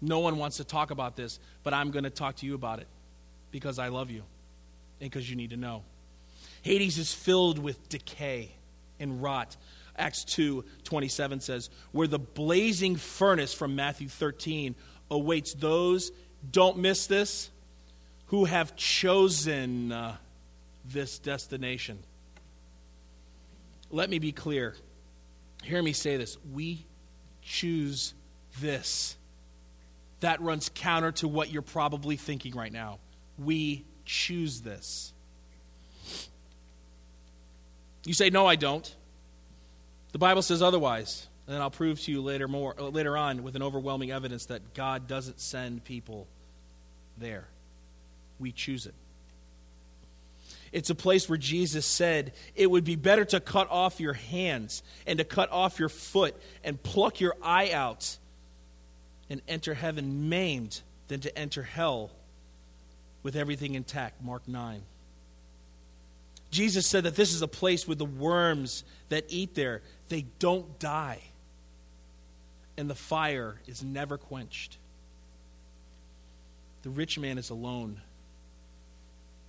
No 0.00 0.18
one 0.18 0.36
wants 0.36 0.58
to 0.58 0.64
talk 0.64 0.90
about 0.90 1.16
this, 1.16 1.38
but 1.62 1.72
I'm 1.72 1.90
going 1.90 2.04
to 2.04 2.10
talk 2.10 2.36
to 2.36 2.46
you 2.46 2.54
about 2.54 2.80
it 2.80 2.88
because 3.50 3.78
I 3.78 3.88
love 3.88 4.10
you 4.10 4.22
and 5.00 5.10
because 5.10 5.28
you 5.30 5.36
need 5.36 5.50
to 5.50 5.56
know. 5.56 5.82
Hades 6.62 6.98
is 6.98 7.12
filled 7.14 7.58
with 7.58 7.88
decay 7.88 8.50
and 8.98 9.22
rot. 9.22 9.56
Acts 9.96 10.24
2 10.24 10.64
27 10.82 11.40
says, 11.40 11.70
Where 11.92 12.08
the 12.08 12.18
blazing 12.18 12.96
furnace 12.96 13.54
from 13.54 13.76
Matthew 13.76 14.08
13 14.08 14.74
awaits 15.10 15.54
those, 15.54 16.12
don't 16.50 16.78
miss 16.78 17.06
this, 17.06 17.50
who 18.26 18.44
have 18.44 18.76
chosen 18.76 19.92
uh, 19.92 20.16
this 20.84 21.18
destination. 21.18 21.98
Let 23.90 24.10
me 24.10 24.18
be 24.18 24.32
clear 24.32 24.74
Hear 25.64 25.82
me 25.82 25.94
say 25.94 26.18
this. 26.18 26.36
We 26.52 26.84
choose 27.42 28.14
this. 28.60 29.16
That 30.20 30.40
runs 30.40 30.70
counter 30.74 31.10
to 31.12 31.28
what 31.28 31.50
you're 31.50 31.62
probably 31.62 32.16
thinking 32.16 32.54
right 32.54 32.72
now. 32.72 32.98
We 33.38 33.84
choose 34.04 34.60
this. 34.60 35.12
You 38.04 38.12
say, 38.12 38.28
No, 38.28 38.46
I 38.46 38.56
don't. 38.56 38.94
The 40.12 40.18
Bible 40.18 40.42
says 40.42 40.62
otherwise. 40.62 41.26
And 41.46 41.54
then 41.54 41.60
I'll 41.60 41.70
prove 41.70 42.00
to 42.02 42.12
you 42.12 42.22
later, 42.22 42.48
more, 42.48 42.74
uh, 42.78 42.88
later 42.88 43.16
on 43.16 43.42
with 43.42 43.54
an 43.54 43.62
overwhelming 43.62 44.10
evidence 44.10 44.46
that 44.46 44.74
God 44.74 45.06
doesn't 45.06 45.40
send 45.40 45.84
people 45.84 46.26
there. 47.18 47.46
We 48.38 48.50
choose 48.52 48.86
it. 48.86 48.94
It's 50.72 50.90
a 50.90 50.94
place 50.94 51.28
where 51.28 51.38
Jesus 51.38 51.86
said 51.86 52.32
it 52.56 52.68
would 52.68 52.82
be 52.82 52.96
better 52.96 53.24
to 53.26 53.38
cut 53.40 53.70
off 53.70 54.00
your 54.00 54.14
hands 54.14 54.82
and 55.06 55.18
to 55.18 55.24
cut 55.24 55.52
off 55.52 55.78
your 55.78 55.88
foot 55.88 56.34
and 56.64 56.82
pluck 56.82 57.20
your 57.20 57.36
eye 57.42 57.70
out 57.70 58.16
and 59.30 59.40
enter 59.46 59.74
heaven 59.74 60.28
maimed 60.28 60.80
than 61.06 61.20
to 61.20 61.38
enter 61.38 61.62
hell 61.62 62.10
with 63.22 63.36
everything 63.36 63.74
intact. 63.74 64.22
Mark 64.22 64.48
9. 64.48 64.82
Jesus 66.50 66.86
said 66.86 67.04
that 67.04 67.16
this 67.16 67.34
is 67.34 67.42
a 67.42 67.48
place 67.48 67.86
where 67.86 67.94
the 67.94 68.04
worms 68.04 68.84
that 69.10 69.24
eat 69.28 69.54
there, 69.54 69.82
they 70.08 70.22
don't 70.38 70.78
die. 70.78 71.20
And 72.76 72.90
the 72.90 72.94
fire 72.94 73.60
is 73.66 73.82
never 73.82 74.18
quenched. 74.18 74.78
The 76.82 76.90
rich 76.90 77.18
man 77.18 77.38
is 77.38 77.50
alone 77.50 78.00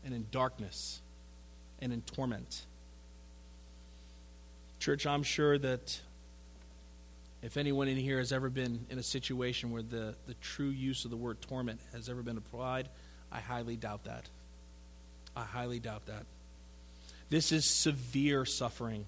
and 0.06 0.14
in 0.14 0.28
darkness 0.32 1.02
and 1.80 1.92
in 1.92 2.02
torment. 2.02 2.66
Church, 4.80 5.06
I'm 5.08 5.24
sure 5.24 5.58
that 5.58 6.00
if 7.42 7.58
anyone 7.58 7.88
in 7.88 7.98
here 7.98 8.20
has 8.20 8.32
ever 8.32 8.50
been 8.50 8.86
in 8.90 9.00
a 9.00 9.04
situation 9.04 9.72
where 9.72 9.82
the, 9.82 10.16
the 10.28 10.34
true 10.36 10.70
use 10.70 11.06
of 11.06 11.12
the 11.12 11.18
word 11.18 11.42
torment 11.42 11.80
has 11.94 12.10
ever 12.10 12.22
been 12.22 12.38
applied, 12.38 12.90
I 13.32 13.40
highly 13.40 13.76
doubt 13.76 14.06
that. 14.06 14.30
I 15.36 15.44
highly 15.44 15.80
doubt 15.80 16.06
that. 16.06 16.26
This 17.30 17.52
is 17.52 17.66
severe 17.66 18.46
suffering. 18.46 19.06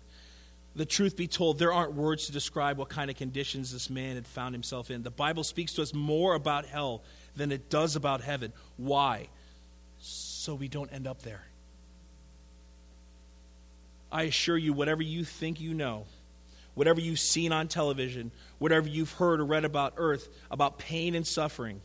The 0.77 0.85
truth 0.85 1.17
be 1.17 1.27
told, 1.27 1.57
there 1.57 1.73
aren't 1.73 1.93
words 1.93 2.27
to 2.27 2.31
describe 2.31 2.77
what 2.77 2.87
kind 2.87 3.09
of 3.09 3.17
conditions 3.17 3.73
this 3.73 3.89
man 3.89 4.13
had 4.13 4.27
found 4.27 4.53
himself 4.53 4.91
in. 4.91 5.01
The 5.01 5.09
Bible 5.09 5.43
speaks 5.43 5.73
to 5.73 5.81
us 5.81 5.91
more 5.91 6.35
about 6.35 6.67
hell 6.67 7.01
than 7.35 7.51
it 7.51 7.67
does 7.71 7.95
about 7.95 8.21
heaven. 8.21 8.53
Why? 8.77 9.27
So 9.99 10.53
we 10.53 10.67
don't 10.67 10.93
end 10.93 11.07
up 11.07 11.23
there. 11.23 11.41
I 14.11 14.23
assure 14.23 14.55
you, 14.55 14.71
whatever 14.71 15.01
you 15.01 15.25
think 15.25 15.59
you 15.59 15.73
know, 15.73 16.05
whatever 16.75 17.01
you've 17.01 17.19
seen 17.19 17.51
on 17.51 17.67
television, 17.67 18.29
whatever 18.59 18.87
you've 18.87 19.11
heard 19.13 19.39
or 19.39 19.45
read 19.45 19.65
about 19.65 19.95
earth, 19.97 20.29
about 20.51 20.77
pain 20.77 21.15
and 21.15 21.25
suffering, 21.25 21.81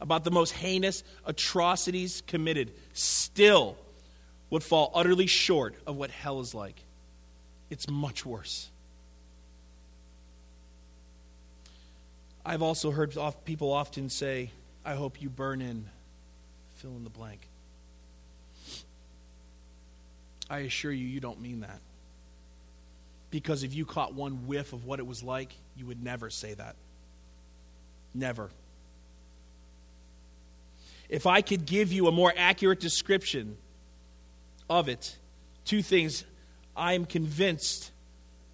about 0.00 0.24
the 0.24 0.32
most 0.32 0.50
heinous 0.50 1.04
atrocities 1.24 2.24
committed, 2.26 2.72
still 2.94 3.76
would 4.50 4.64
fall 4.64 4.90
utterly 4.92 5.28
short 5.28 5.76
of 5.86 5.94
what 5.94 6.10
hell 6.10 6.40
is 6.40 6.52
like. 6.52 6.82
It's 7.70 7.88
much 7.88 8.24
worse. 8.24 8.70
I've 12.44 12.62
also 12.62 12.90
heard 12.90 13.14
people 13.44 13.72
often 13.72 14.08
say, 14.08 14.50
I 14.84 14.94
hope 14.94 15.20
you 15.20 15.28
burn 15.28 15.60
in, 15.60 15.84
fill 16.76 16.96
in 16.96 17.04
the 17.04 17.10
blank. 17.10 17.46
I 20.48 20.60
assure 20.60 20.92
you, 20.92 21.06
you 21.06 21.20
don't 21.20 21.40
mean 21.42 21.60
that. 21.60 21.80
Because 23.30 23.62
if 23.62 23.74
you 23.74 23.84
caught 23.84 24.14
one 24.14 24.46
whiff 24.46 24.72
of 24.72 24.86
what 24.86 24.98
it 24.98 25.06
was 25.06 25.22
like, 25.22 25.52
you 25.76 25.84
would 25.84 26.02
never 26.02 26.30
say 26.30 26.54
that. 26.54 26.76
Never. 28.14 28.48
If 31.10 31.26
I 31.26 31.42
could 31.42 31.66
give 31.66 31.92
you 31.92 32.06
a 32.06 32.12
more 32.12 32.32
accurate 32.34 32.80
description 32.80 33.58
of 34.70 34.88
it, 34.88 35.16
two 35.66 35.82
things 35.82 36.24
I 36.78 36.92
am 36.94 37.04
convinced 37.04 37.90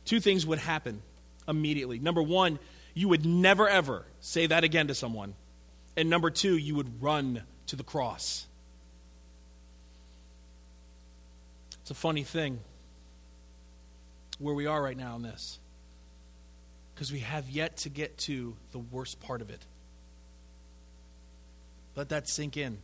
two 0.05 0.21
things 0.21 0.47
would 0.47 0.59
happen 0.59 1.03
immediately. 1.47 1.99
Number 1.99 2.23
one, 2.23 2.59
you 2.95 3.09
would 3.09 3.25
never 3.25 3.69
ever 3.69 4.07
say 4.21 4.47
that 4.47 4.65
again 4.65 4.89
to 4.89 4.95
someone. 4.95 5.35
And 5.97 6.11
number 6.11 6.31
two, 6.31 6.57
you 6.57 6.75
would 6.75 7.03
run 7.03 7.43
to 7.67 7.77
the 7.77 7.85
cross. 7.85 8.47
It's 11.83 11.91
a 11.91 11.95
funny 11.95 12.23
thing 12.23 12.61
where 14.39 14.55
we 14.55 14.67
are 14.67 14.83
right 14.83 14.97
now 14.97 15.17
in 15.17 15.23
this 15.23 15.59
because 16.95 17.13
we 17.13 17.21
have 17.21 17.49
yet 17.51 17.77
to 17.79 17.89
get 17.89 18.17
to 18.17 18.57
the 18.73 18.79
worst 18.79 19.21
part 19.21 19.41
of 19.43 19.51
it. 19.51 19.61
Let 21.97 22.09
that 22.09 22.29
sink 22.29 22.57
in. 22.57 22.79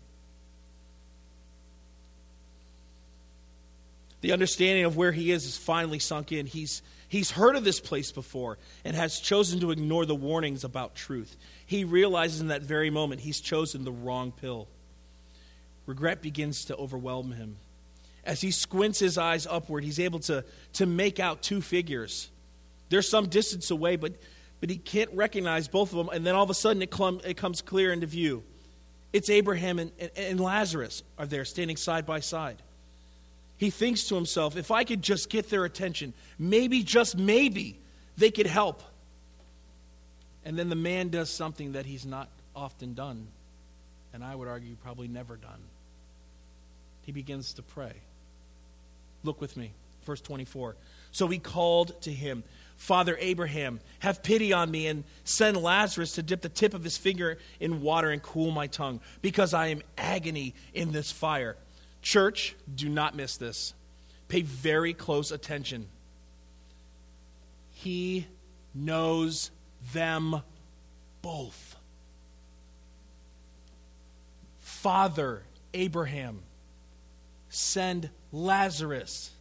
The 4.20 4.33
understanding 4.33 4.85
of 4.85 4.96
where 4.96 5.12
he 5.12 5.30
is 5.30 5.46
is 5.46 5.56
finally 5.56 5.98
sunk 5.98 6.33
in. 6.33 6.46
He's, 6.46 6.83
he's 7.09 7.30
heard 7.30 7.56
of 7.56 7.64
this 7.64 7.80
place 7.80 8.12
before 8.12 8.59
and 8.85 8.94
has 8.94 9.18
chosen 9.18 9.61
to 9.61 9.70
ignore 9.70 10.04
the 10.04 10.14
warnings 10.14 10.64
about 10.64 10.94
truth. 10.94 11.37
He 11.64 11.85
realizes 11.85 12.40
in 12.40 12.48
that 12.48 12.62
very 12.62 12.90
moment 12.90 13.22
he's 13.22 13.40
chosen 13.40 13.85
the 13.85 13.92
wrong 13.92 14.33
pill. 14.33 14.68
Regret 15.87 16.20
begins 16.22 16.66
to 16.66 16.76
overwhelm 16.76 17.33
him. 17.33 17.56
As 18.24 18.42
he 18.42 18.50
squints 18.50 18.98
his 18.98 19.16
eyes 19.16 19.46
upward, 19.46 19.83
he's 19.83 19.98
able 19.98 20.18
to, 20.20 20.44
to 20.74 20.87
make 20.87 21.18
out 21.18 21.42
two 21.42 21.62
figures. 21.62 22.28
They're 22.90 23.02
some 23.02 23.28
distance 23.28 23.70
away, 23.70 23.96
but, 23.96 24.12
but 24.61 24.68
he 24.68 24.76
can't 24.76 25.11
recognize 25.14 25.68
both 25.68 25.92
of 25.92 25.98
them. 25.98 26.11
And 26.12 26.26
then 26.26 26.35
all 26.35 26.44
of 26.44 26.50
a 26.50 26.54
sudden, 26.54 26.83
it, 26.83 26.90
clum, 26.90 27.20
it 27.24 27.38
comes 27.38 27.62
clear 27.62 27.92
into 27.92 28.06
view. 28.06 28.42
It's 29.12 29.30
Abraham 29.30 29.78
and, 29.78 29.92
and, 29.98 30.11
and 30.16 30.40
Lazarus 30.40 31.02
are 31.18 31.26
there 31.26 31.46
standing 31.46 31.76
side 31.76 32.04
by 32.04 32.20
side. 32.20 32.62
He 33.60 33.68
thinks 33.68 34.04
to 34.04 34.14
himself, 34.14 34.56
if 34.56 34.70
I 34.70 34.84
could 34.84 35.02
just 35.02 35.28
get 35.28 35.50
their 35.50 35.66
attention, 35.66 36.14
maybe, 36.38 36.82
just 36.82 37.14
maybe, 37.14 37.78
they 38.16 38.30
could 38.30 38.46
help. 38.46 38.82
And 40.46 40.58
then 40.58 40.70
the 40.70 40.76
man 40.76 41.10
does 41.10 41.28
something 41.28 41.72
that 41.72 41.84
he's 41.84 42.06
not 42.06 42.30
often 42.56 42.94
done, 42.94 43.26
and 44.14 44.24
I 44.24 44.34
would 44.34 44.48
argue 44.48 44.76
probably 44.82 45.08
never 45.08 45.36
done. 45.36 45.60
He 47.02 47.12
begins 47.12 47.52
to 47.52 47.62
pray. 47.62 47.92
Look 49.24 49.42
with 49.42 49.58
me. 49.58 49.72
Verse 50.06 50.22
24. 50.22 50.76
So 51.12 51.28
he 51.28 51.38
called 51.38 52.00
to 52.00 52.10
him, 52.10 52.44
Father 52.78 53.18
Abraham, 53.20 53.80
have 53.98 54.22
pity 54.22 54.54
on 54.54 54.70
me 54.70 54.86
and 54.86 55.04
send 55.24 55.58
Lazarus 55.58 56.12
to 56.12 56.22
dip 56.22 56.40
the 56.40 56.48
tip 56.48 56.72
of 56.72 56.82
his 56.82 56.96
finger 56.96 57.36
in 57.60 57.82
water 57.82 58.08
and 58.08 58.22
cool 58.22 58.52
my 58.52 58.68
tongue, 58.68 59.00
because 59.20 59.52
I 59.52 59.66
am 59.66 59.82
agony 59.98 60.54
in 60.72 60.92
this 60.92 61.12
fire. 61.12 61.58
Church, 62.02 62.56
do 62.72 62.88
not 62.88 63.14
miss 63.14 63.36
this. 63.36 63.74
Pay 64.28 64.42
very 64.42 64.94
close 64.94 65.30
attention. 65.30 65.88
He 67.70 68.26
knows 68.74 69.50
them 69.92 70.42
both. 71.22 71.76
Father 74.58 75.42
Abraham, 75.74 76.42
send 77.48 78.10
Lazarus 78.32 79.32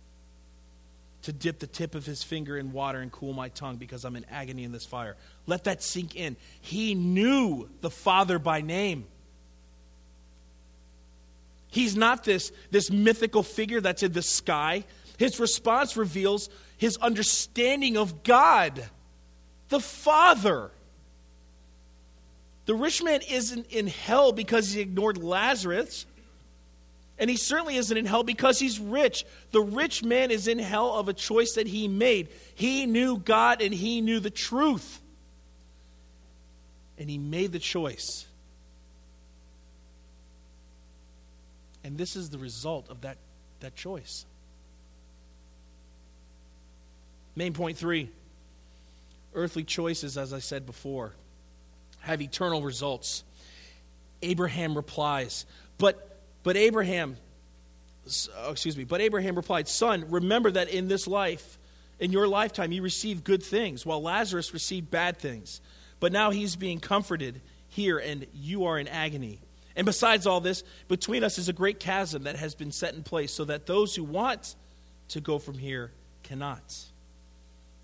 to 1.22 1.34
dip 1.34 1.60
the 1.60 1.68
tip 1.68 1.96
of 1.96 2.06
his 2.06 2.24
finger 2.24 2.58
in 2.58 2.72
water 2.72 3.00
and 3.00 3.12
cool 3.12 3.34
my 3.34 3.50
tongue 3.50 3.78
because 3.78 4.06
I'm 4.06 4.16
in 4.16 4.26
agony 4.32 4.64
in 4.64 4.72
this 4.72 4.86
fire. 4.86 5.16
Let 5.46 5.66
that 5.66 5.84
sink 5.84 6.16
in. 6.16 6.38
He 6.62 6.96
knew 6.96 7.70
the 7.82 7.90
Father 7.90 8.40
by 8.40 8.62
name. 8.62 9.06
He's 11.70 11.96
not 11.96 12.24
this, 12.24 12.52
this 12.72 12.90
mythical 12.90 13.44
figure 13.44 13.82
that's 13.82 14.04
in 14.04 14.12
the 14.12 14.22
sky. 14.22 14.86
His 15.18 15.40
response 15.40 15.96
reveals 15.98 16.50
his 16.78 16.98
understanding 16.98 17.98
of 17.98 18.24
God, 18.24 18.84
the 19.70 19.80
Father. 19.80 20.72
The 22.66 22.76
rich 22.76 23.04
man 23.04 23.22
isn't 23.30 23.68
in 23.72 23.88
hell 23.88 24.32
because 24.32 24.72
he 24.72 24.82
ignored 24.82 25.18
Lazarus. 25.18 26.06
And 27.20 27.30
he 27.30 27.36
certainly 27.36 27.76
isn't 27.76 27.98
in 27.98 28.06
hell 28.06 28.24
because 28.24 28.60
he's 28.60 28.80
rich. 28.80 29.26
The 29.52 29.62
rich 29.62 30.04
man 30.04 30.32
is 30.32 30.48
in 30.48 30.58
hell 30.58 30.94
of 30.94 31.10
a 31.10 31.14
choice 31.14 31.54
that 31.56 31.68
he 31.68 31.90
made. 31.90 32.30
He 32.56 32.86
knew 32.86 33.18
God 33.18 33.62
and 33.62 33.74
he 33.74 34.00
knew 34.00 34.22
the 34.22 34.30
truth. 34.30 35.02
And 36.98 37.10
he 37.10 37.18
made 37.18 37.52
the 37.52 37.60
choice. 37.60 38.26
And 41.84 41.98
this 41.98 42.16
is 42.16 42.30
the 42.30 42.38
result 42.38 42.90
of 42.90 43.02
that, 43.02 43.18
that 43.62 43.76
choice. 43.76 44.26
Main 47.36 47.54
point 47.54 47.78
three 47.78 48.10
earthly 49.34 49.64
choices, 49.64 50.18
as 50.18 50.34
I 50.34 50.40
said 50.40 50.66
before, 50.66 51.14
have 52.02 52.22
eternal 52.22 52.62
results. 52.62 53.24
Abraham 54.22 54.76
replies, 54.76 55.46
But 55.78 56.10
but 56.44 56.58
Abraham, 56.58 57.18
oh, 58.38 58.52
excuse 58.52 58.78
me, 58.78 58.84
but 58.84 59.02
Abraham 59.02 59.36
replied, 59.36 59.68
Son, 59.68 60.06
remember 60.10 60.52
that 60.52 60.70
in 60.70 60.88
this 60.88 61.08
life, 61.08 61.58
in 62.00 62.12
your 62.12 62.28
lifetime, 62.28 62.72
you 62.72 62.82
received 62.82 63.24
good 63.24 63.44
things, 63.44 63.86
while 63.86 64.02
Lazarus 64.02 64.54
received 64.54 64.90
bad 64.90 65.18
things. 65.18 65.60
But 66.00 66.12
now 66.14 66.32
he's 66.32 66.56
being 66.56 66.80
comforted 66.80 67.42
here, 67.68 67.98
and 67.98 68.26
you 68.34 68.66
are 68.66 68.80
in 68.80 68.88
agony. 68.88 69.40
And 69.80 69.86
besides 69.86 70.28
all 70.28 70.42
this, 70.42 70.66
between 70.90 71.24
us 71.24 71.38
is 71.38 71.48
a 71.48 71.54
great 71.54 71.80
chasm 71.80 72.24
that 72.24 72.36
has 72.36 72.54
been 72.54 72.70
set 72.70 72.96
in 72.96 73.02
place, 73.02 73.32
so 73.32 73.46
that 73.46 73.66
those 73.66 73.96
who 73.96 74.04
want 74.04 74.56
to 75.08 75.22
go 75.22 75.40
from 75.40 75.58
here 75.58 75.94
cannot, 76.22 76.76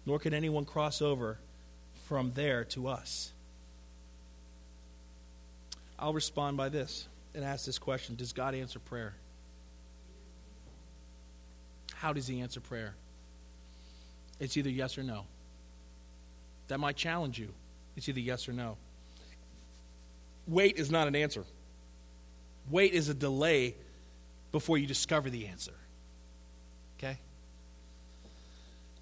nor 0.06 0.20
can 0.20 0.34
anyone 0.34 0.66
cross 0.66 1.02
over 1.02 1.38
from 2.10 2.34
there 2.34 2.66
to 2.66 2.90
us. 2.90 3.32
I'll 5.98 6.12
respond 6.12 6.58
by 6.58 6.68
this 6.68 7.08
and 7.34 7.46
ask 7.46 7.66
this 7.66 7.80
question 7.80 8.18
Does 8.18 8.34
God 8.34 8.56
answer 8.56 8.80
prayer? 8.80 9.14
How 11.94 12.12
does 12.12 12.28
He 12.28 12.42
answer 12.42 12.60
prayer? 12.60 12.94
It's 14.42 14.58
either 14.58 14.70
yes 14.70 14.98
or 14.98 15.04
no. 15.04 15.24
That 16.68 16.82
might 16.82 16.98
challenge 16.98 17.40
you. 17.40 17.54
It's 17.96 18.10
either 18.10 18.20
yes 18.20 18.50
or 18.50 18.52
no. 18.52 18.76
Wait 20.46 20.78
is 20.78 20.92
not 20.92 21.08
an 21.08 21.16
answer. 21.16 21.46
Wait 22.70 22.94
is 22.94 23.10
a 23.10 23.14
delay 23.14 23.76
before 24.52 24.78
you 24.78 24.88
discover 24.88 25.30
the 25.30 25.48
answer. 25.48 25.74
Okay? 26.98 27.18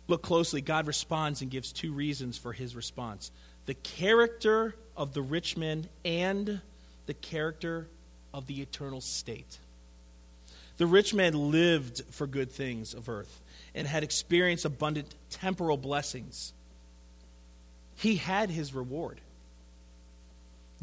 Look 0.08 0.22
closely. 0.22 0.62
God 0.62 0.88
responds 0.88 1.42
and 1.42 1.50
gives 1.50 1.72
two 1.72 1.94
reasons 1.94 2.38
for 2.38 2.54
his 2.54 2.76
response 2.76 3.32
the 3.66 3.74
character 3.74 4.76
of 4.98 5.14
the 5.14 5.22
rich 5.22 5.56
man 5.56 5.88
and 6.04 6.60
the 7.06 7.14
character 7.14 7.88
of 8.34 8.48
the 8.48 8.62
eternal 8.62 9.00
state. 9.00 9.60
The 10.78 10.86
rich 10.86 11.14
man 11.14 11.52
lived 11.52 12.02
for 12.10 12.28
good 12.28 12.52
things 12.52 12.94
of 12.94 13.08
earth 13.08 13.42
and 13.76 13.88
had 13.88 14.04
experienced 14.04 14.66
abundant 14.66 15.14
temporal 15.30 15.78
blessings. 15.78 16.54
He 17.96 18.16
had 18.18 18.50
his 18.50 18.74
reward. 18.74 19.22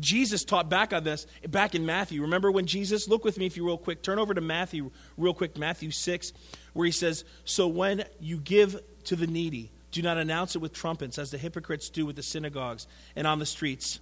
Jesus 0.00 0.44
taught 0.44 0.68
back 0.68 0.92
on 0.92 1.04
this 1.04 1.26
back 1.48 1.74
in 1.74 1.86
Matthew. 1.86 2.22
Remember 2.22 2.50
when 2.50 2.66
Jesus, 2.66 3.08
look 3.08 3.24
with 3.24 3.38
me 3.38 3.46
if 3.46 3.56
you 3.56 3.66
real 3.66 3.78
quick, 3.78 4.02
turn 4.02 4.18
over 4.18 4.34
to 4.34 4.40
Matthew 4.40 4.90
real 5.16 5.34
quick, 5.34 5.56
Matthew 5.56 5.90
6, 5.90 6.32
where 6.72 6.86
he 6.86 6.92
says, 6.92 7.24
So 7.44 7.68
when 7.68 8.04
you 8.18 8.38
give 8.38 8.80
to 9.04 9.16
the 9.16 9.26
needy, 9.26 9.70
do 9.92 10.02
not 10.02 10.18
announce 10.18 10.56
it 10.56 10.60
with 10.60 10.72
trumpets 10.72 11.18
as 11.18 11.30
the 11.30 11.38
hypocrites 11.38 11.90
do 11.90 12.06
with 12.06 12.16
the 12.16 12.22
synagogues 12.22 12.86
and 13.14 13.26
on 13.26 13.38
the 13.38 13.46
streets, 13.46 14.00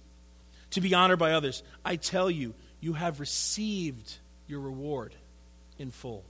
to 0.71 0.81
be 0.81 0.93
honored 0.93 1.19
by 1.19 1.33
others. 1.33 1.63
I 1.83 1.95
tell 1.95 2.29
you, 2.29 2.53
you 2.79 2.93
have 2.93 3.19
received 3.19 4.17
your 4.47 4.59
reward 4.59 5.13
in 5.77 5.91
full. 5.91 6.23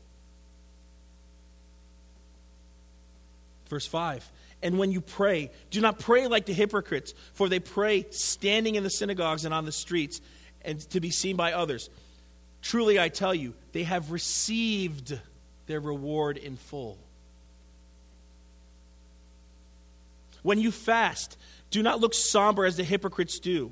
Verse 3.68 3.86
5 3.86 4.30
And 4.62 4.78
when 4.78 4.92
you 4.92 5.02
pray, 5.02 5.52
do 5.70 5.80
not 5.80 6.00
pray 6.00 6.28
like 6.28 6.46
the 6.46 6.54
hypocrites, 6.54 7.14
for 7.34 7.48
they 7.48 7.60
pray 7.60 8.06
standing 8.12 8.76
in 8.76 8.84
the 8.84 8.90
synagogues 8.90 9.46
and 9.46 9.54
on 9.54 9.66
the 9.66 9.72
streets 9.72 10.20
and 10.62 10.80
to 10.90 11.00
be 11.00 11.12
seen 11.12 11.36
by 11.36 11.54
others. 11.54 11.90
Truly, 12.62 13.00
I 13.00 13.08
tell 13.10 13.34
you, 13.34 13.54
they 13.72 13.84
have 13.84 14.12
received 14.12 15.18
their 15.68 15.80
reward 15.80 16.38
in 16.38 16.58
full. 16.58 16.98
When 20.44 20.60
you 20.60 20.72
fast, 20.72 21.38
do 21.70 21.82
not 21.82 22.02
look 22.02 22.14
somber 22.14 22.66
as 22.66 22.76
the 22.76 22.84
hypocrites 22.84 23.40
do 23.40 23.72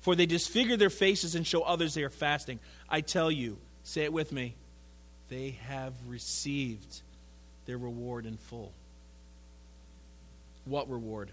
for 0.00 0.14
they 0.14 0.26
disfigure 0.26 0.76
their 0.76 0.90
faces 0.90 1.34
and 1.34 1.46
show 1.46 1.62
others 1.62 1.94
they 1.94 2.02
are 2.02 2.10
fasting. 2.10 2.60
I 2.88 3.00
tell 3.00 3.30
you, 3.30 3.58
say 3.82 4.04
it 4.04 4.12
with 4.12 4.32
me, 4.32 4.54
they 5.28 5.58
have 5.66 5.92
received 6.06 7.02
their 7.66 7.78
reward 7.78 8.24
in 8.24 8.36
full. 8.36 8.72
What 10.68 10.90
reward? 10.90 11.30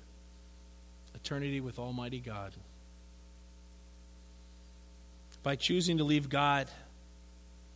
Eternity 1.14 1.60
with 1.60 1.78
Almighty 1.78 2.20
God. 2.20 2.54
By 5.44 5.56
choosing 5.56 5.98
to 5.98 6.04
leave 6.04 6.30
God 6.30 6.68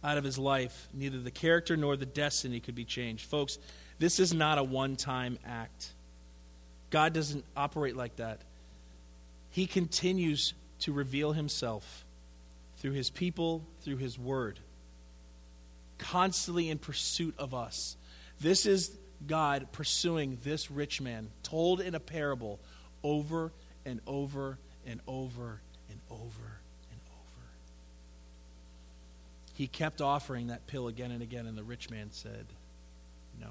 out 0.03 0.17
of 0.17 0.23
his 0.23 0.37
life, 0.37 0.87
neither 0.93 1.19
the 1.19 1.31
character 1.31 1.75
nor 1.75 1.97
the 1.97 2.05
destiny 2.05 2.59
could 2.59 2.75
be 2.75 2.85
changed. 2.85 3.25
Folks, 3.25 3.59
this 3.99 4.19
is 4.19 4.33
not 4.33 4.57
a 4.57 4.63
one 4.63 4.95
time 4.95 5.37
act. 5.45 5.91
God 6.89 7.13
doesn't 7.13 7.43
operate 7.55 7.95
like 7.95 8.15
that. 8.15 8.39
He 9.51 9.67
continues 9.67 10.53
to 10.79 10.93
reveal 10.93 11.33
himself 11.33 12.05
through 12.77 12.93
his 12.93 13.09
people, 13.09 13.63
through 13.81 13.97
his 13.97 14.17
word, 14.17 14.59
constantly 15.97 16.69
in 16.69 16.77
pursuit 16.77 17.35
of 17.37 17.53
us. 17.53 17.97
This 18.39 18.65
is 18.65 18.97
God 19.27 19.67
pursuing 19.71 20.37
this 20.43 20.71
rich 20.71 21.01
man, 21.01 21.29
told 21.43 21.81
in 21.81 21.95
a 21.95 21.99
parable 21.99 22.59
over 23.03 23.51
and 23.85 23.99
over 24.07 24.57
and 24.85 24.99
over 25.07 25.61
and 25.89 25.99
over 26.09 26.59
and 26.91 26.99
over. 27.11 27.47
He 29.53 29.67
kept 29.67 30.01
offering 30.01 30.47
that 30.47 30.67
pill 30.67 30.87
again 30.87 31.11
and 31.11 31.21
again, 31.21 31.45
and 31.45 31.57
the 31.57 31.63
rich 31.63 31.89
man 31.89 32.09
said, 32.11 32.45
No. 33.39 33.49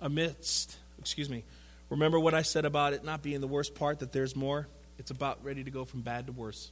Amidst, 0.00 0.76
excuse 1.00 1.28
me, 1.28 1.44
Remember 1.90 2.20
what 2.20 2.34
I 2.34 2.42
said 2.42 2.64
about 2.64 2.92
it 2.92 3.04
not 3.04 3.22
being 3.22 3.40
the 3.40 3.46
worst 3.46 3.74
part, 3.74 4.00
that 4.00 4.12
there's 4.12 4.36
more? 4.36 4.68
It's 4.98 5.10
about 5.10 5.42
ready 5.42 5.64
to 5.64 5.70
go 5.70 5.84
from 5.84 6.02
bad 6.02 6.26
to 6.26 6.32
worse. 6.32 6.70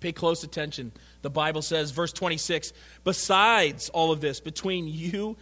Pay 0.00 0.12
close 0.12 0.42
attention. 0.42 0.92
The 1.22 1.30
Bible 1.30 1.62
says, 1.62 1.90
verse 1.90 2.12
26, 2.12 2.72
besides 3.04 3.90
all 3.90 4.10
of 4.10 4.20
this, 4.20 4.40
between 4.40 4.88
you 4.88 5.36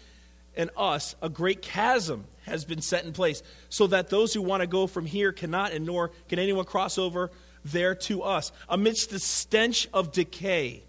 and 0.56 0.70
us, 0.76 1.14
a 1.22 1.28
great 1.28 1.62
chasm 1.62 2.24
has 2.44 2.64
been 2.64 2.80
set 2.80 3.04
in 3.04 3.12
place, 3.12 3.42
so 3.68 3.86
that 3.86 4.10
those 4.10 4.34
who 4.34 4.42
want 4.42 4.62
to 4.62 4.66
go 4.66 4.86
from 4.86 5.06
here 5.06 5.32
cannot, 5.32 5.72
and 5.72 5.86
nor 5.86 6.10
can 6.28 6.38
anyone 6.38 6.64
cross 6.64 6.98
over 6.98 7.30
there 7.64 7.94
to 7.94 8.22
us. 8.22 8.50
Amidst 8.68 9.10
the 9.10 9.18
stench 9.18 9.88
of 9.92 10.12
decay, 10.12 10.82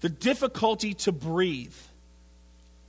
the 0.00 0.08
difficulty 0.08 0.94
to 0.94 1.12
breathe, 1.12 1.74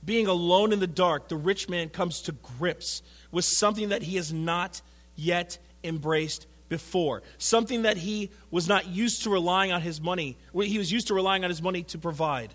being 0.04 0.26
alone 0.26 0.72
in 0.72 0.80
the 0.80 0.86
dark, 0.86 1.28
the 1.28 1.36
rich 1.36 1.68
man 1.68 1.88
comes 1.88 2.22
to 2.22 2.32
grips 2.32 3.02
with 3.30 3.44
something 3.44 3.90
that 3.90 4.02
he 4.02 4.16
has 4.16 4.32
not 4.32 4.82
yet 5.14 5.58
embraced 5.84 6.46
before, 6.72 7.22
something 7.36 7.82
that 7.82 7.98
he 7.98 8.30
was 8.50 8.66
not 8.66 8.88
used 8.88 9.24
to 9.24 9.30
relying 9.30 9.72
on 9.72 9.82
his 9.82 10.00
money, 10.00 10.38
he 10.54 10.78
was 10.78 10.90
used 10.90 11.08
to 11.08 11.14
relying 11.14 11.44
on 11.44 11.50
his 11.50 11.60
money 11.60 11.82
to 11.82 11.98
provide. 11.98 12.54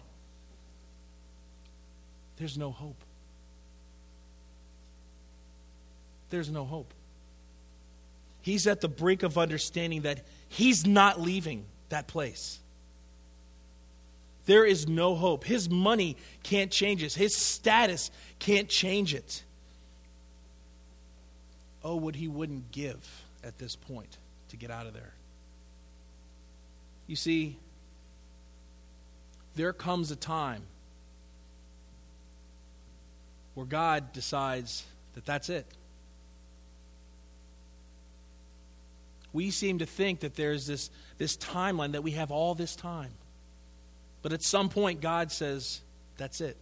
there's 2.37 2.57
no 2.57 2.71
hope. 2.71 2.99
There's 6.31 6.49
no 6.49 6.65
hope. 6.65 6.91
He's 8.41 8.65
at 8.65 8.81
the 8.81 8.89
brink 8.89 9.21
of 9.21 9.37
understanding 9.37 10.01
that 10.01 10.25
he's 10.49 10.83
not 10.83 11.21
leaving 11.21 11.65
that 11.89 12.07
place. 12.07 12.57
There 14.47 14.65
is 14.65 14.87
no 14.87 15.13
hope. 15.13 15.43
His 15.43 15.69
money 15.69 16.17
can't 16.41 16.71
change 16.71 17.03
it, 17.03 17.13
his 17.13 17.35
status 17.35 18.09
can't 18.39 18.67
change 18.67 19.13
it. 19.13 19.43
Oh, 21.83 21.97
what 21.97 22.15
he 22.15 22.27
wouldn't 22.27 22.71
give 22.71 23.26
at 23.43 23.57
this 23.57 23.75
point 23.75 24.17
to 24.49 24.57
get 24.57 24.71
out 24.71 24.87
of 24.87 24.93
there. 24.93 25.13
You 27.07 27.15
see, 27.15 27.57
there 29.55 29.73
comes 29.73 30.11
a 30.11 30.15
time 30.15 30.63
where 33.55 33.65
God 33.65 34.13
decides 34.13 34.85
that 35.15 35.25
that's 35.25 35.49
it. 35.49 35.65
We 39.33 39.51
seem 39.51 39.79
to 39.79 39.85
think 39.85 40.21
that 40.21 40.35
there's 40.35 40.67
this, 40.67 40.89
this 41.17 41.37
timeline, 41.37 41.93
that 41.93 42.03
we 42.03 42.11
have 42.11 42.31
all 42.31 42.55
this 42.55 42.75
time. 42.75 43.11
But 44.21 44.33
at 44.33 44.41
some 44.41 44.69
point, 44.69 45.01
God 45.01 45.31
says, 45.31 45.81
that's 46.17 46.41
it. 46.41 46.57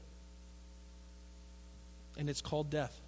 And 2.17 2.29
it's 2.29 2.41
called 2.41 2.69
death. 2.69 2.99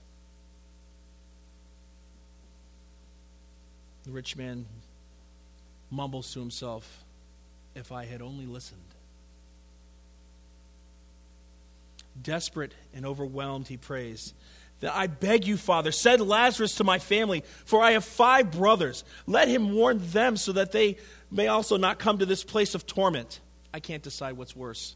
The 4.08 4.14
rich 4.14 4.38
man 4.38 4.66
mumbles 5.92 6.32
to 6.34 6.40
himself, 6.40 7.04
If 7.76 7.92
I 7.92 8.06
had 8.06 8.22
only 8.22 8.46
listened. 8.46 8.80
Desperate 12.20 12.74
and 12.96 13.06
overwhelmed, 13.06 13.68
he 13.68 13.76
prays, 13.76 14.34
that 14.80 14.96
I 14.96 15.08
beg 15.08 15.46
you, 15.46 15.58
Father, 15.58 15.92
send 15.92 16.26
Lazarus 16.26 16.76
to 16.76 16.86
my 16.86 17.00
family, 17.00 17.44
for 17.66 17.84
I 17.84 17.92
have 17.92 18.06
five 18.06 18.52
brothers. 18.52 19.04
Let 19.26 19.50
him 19.50 19.74
warn 19.74 20.00
them 20.02 20.38
so 20.38 20.54
that 20.54 20.72
they 20.72 20.98
may 21.30 21.48
also 21.48 21.76
not 21.76 22.00
come 22.00 22.20
to 22.20 22.26
this 22.26 22.46
place 22.46 22.76
of 22.76 22.88
torment. 22.88 23.42
I 23.74 23.82
can't 23.82 24.02
decide 24.02 24.38
what's 24.38 24.56
worse 24.56 24.96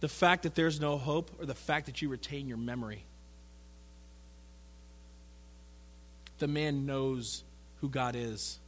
the 0.00 0.08
fact 0.08 0.44
that 0.44 0.54
there's 0.54 0.80
no 0.80 0.96
hope 0.96 1.30
or 1.40 1.46
the 1.46 1.54
fact 1.54 1.86
that 1.86 2.02
you 2.02 2.08
retain 2.08 2.46
your 2.46 2.56
memory. 2.56 3.04
The 6.38 6.46
man 6.46 6.86
knows 6.86 7.42
who 7.80 7.88
God 7.88 8.16
is, 8.16 8.58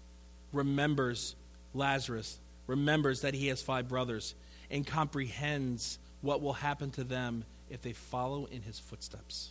remembers 0.52 1.34
Lazarus, 1.74 2.38
remembers 2.66 3.22
that 3.22 3.34
he 3.34 3.48
has 3.48 3.62
five 3.62 3.88
brothers, 3.88 4.34
and 4.70 4.86
comprehends 4.86 5.98
what 6.20 6.42
will 6.42 6.52
happen 6.52 6.90
to 6.92 7.04
them 7.04 7.44
if 7.68 7.82
they 7.82 7.92
follow 7.92 8.46
in 8.46 8.62
his 8.62 8.78
footsteps. 8.78 9.50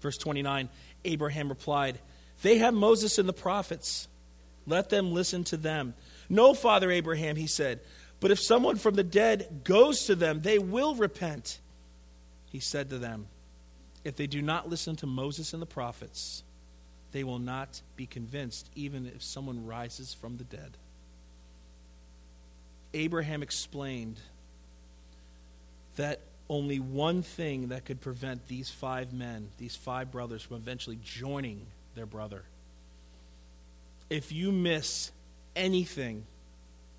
Verse 0.00 0.18
29 0.18 0.68
Abraham 1.04 1.48
replied, 1.48 1.98
They 2.42 2.58
have 2.58 2.74
Moses 2.74 3.18
and 3.18 3.28
the 3.28 3.32
prophets. 3.32 4.08
Let 4.66 4.90
them 4.90 5.12
listen 5.12 5.44
to 5.44 5.56
them. 5.56 5.94
No, 6.28 6.52
Father 6.52 6.90
Abraham, 6.90 7.36
he 7.36 7.46
said, 7.46 7.80
but 8.20 8.30
if 8.30 8.40
someone 8.40 8.76
from 8.76 8.94
the 8.94 9.04
dead 9.04 9.60
goes 9.64 10.04
to 10.06 10.14
them, 10.14 10.40
they 10.40 10.58
will 10.58 10.94
repent. 10.94 11.60
He 12.50 12.60
said 12.60 12.90
to 12.90 12.98
them, 12.98 13.26
If 14.04 14.16
they 14.16 14.26
do 14.26 14.42
not 14.42 14.68
listen 14.68 14.96
to 14.96 15.06
Moses 15.06 15.52
and 15.52 15.62
the 15.62 15.66
prophets, 15.66 16.42
they 17.18 17.24
will 17.24 17.40
not 17.40 17.82
be 17.96 18.06
convinced, 18.06 18.70
even 18.76 19.10
if 19.12 19.24
someone 19.24 19.66
rises 19.66 20.14
from 20.14 20.36
the 20.36 20.44
dead. 20.44 20.76
Abraham 22.94 23.42
explained 23.42 24.20
that 25.96 26.20
only 26.48 26.78
one 26.78 27.22
thing 27.22 27.70
that 27.70 27.84
could 27.84 28.00
prevent 28.00 28.46
these 28.46 28.70
five 28.70 29.12
men, 29.12 29.48
these 29.58 29.74
five 29.74 30.12
brothers, 30.12 30.42
from 30.42 30.58
eventually 30.58 30.96
joining 31.02 31.66
their 31.96 32.06
brother. 32.06 32.44
If 34.08 34.30
you 34.30 34.52
miss 34.52 35.10
anything 35.56 36.24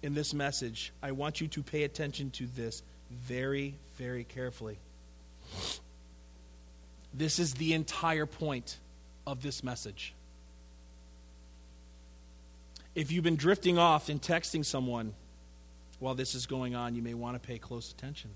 in 0.03 0.15
this 0.15 0.33
message, 0.33 0.91
I 1.01 1.13
want 1.13 1.39
you 1.39 1.47
to 1.47 1.63
pay 1.63 1.83
attention 1.83 2.31
to 2.31 2.45
this 2.57 2.83
very, 3.09 3.75
very 3.95 4.25
carefully. 4.25 4.79
This 7.13 7.39
is 7.39 7.53
the 7.53 7.71
entire 7.71 8.25
point 8.25 8.79
of 9.29 9.43
this 9.43 9.63
message. 9.63 10.13
If 12.95 13.11
you've 13.11 13.23
been 13.23 13.35
drifting 13.35 13.77
off 13.77 14.09
and 14.09 14.19
texting 14.19 14.65
someone 14.65 15.13
while 15.99 16.15
this 16.15 16.33
is 16.33 16.47
going 16.47 16.73
on, 16.73 16.95
you 16.95 17.03
may 17.03 17.13
want 17.13 17.41
to 17.41 17.47
pay 17.47 17.59
close 17.59 17.91
attention 17.91 18.31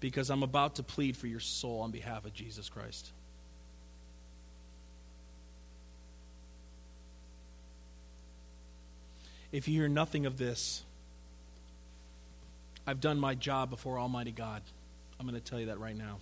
because 0.00 0.30
I'm 0.30 0.42
about 0.42 0.76
to 0.76 0.82
plead 0.82 1.16
for 1.16 1.28
your 1.28 1.40
soul 1.40 1.80
on 1.80 1.92
behalf 1.92 2.24
of 2.24 2.34
Jesus 2.34 2.68
Christ. 2.68 3.12
If 9.52 9.68
you 9.68 9.80
hear 9.80 9.88
nothing 9.88 10.26
of 10.26 10.36
this, 10.36 10.82
I've 12.86 13.00
done 13.00 13.18
my 13.18 13.34
job 13.34 13.70
before 13.70 13.98
Almighty 13.98 14.32
God. 14.32 14.62
I'm 15.18 15.26
going 15.26 15.40
to 15.40 15.50
tell 15.50 15.60
you 15.60 15.66
that 15.66 15.78
right 15.78 15.96
now. 15.96 16.18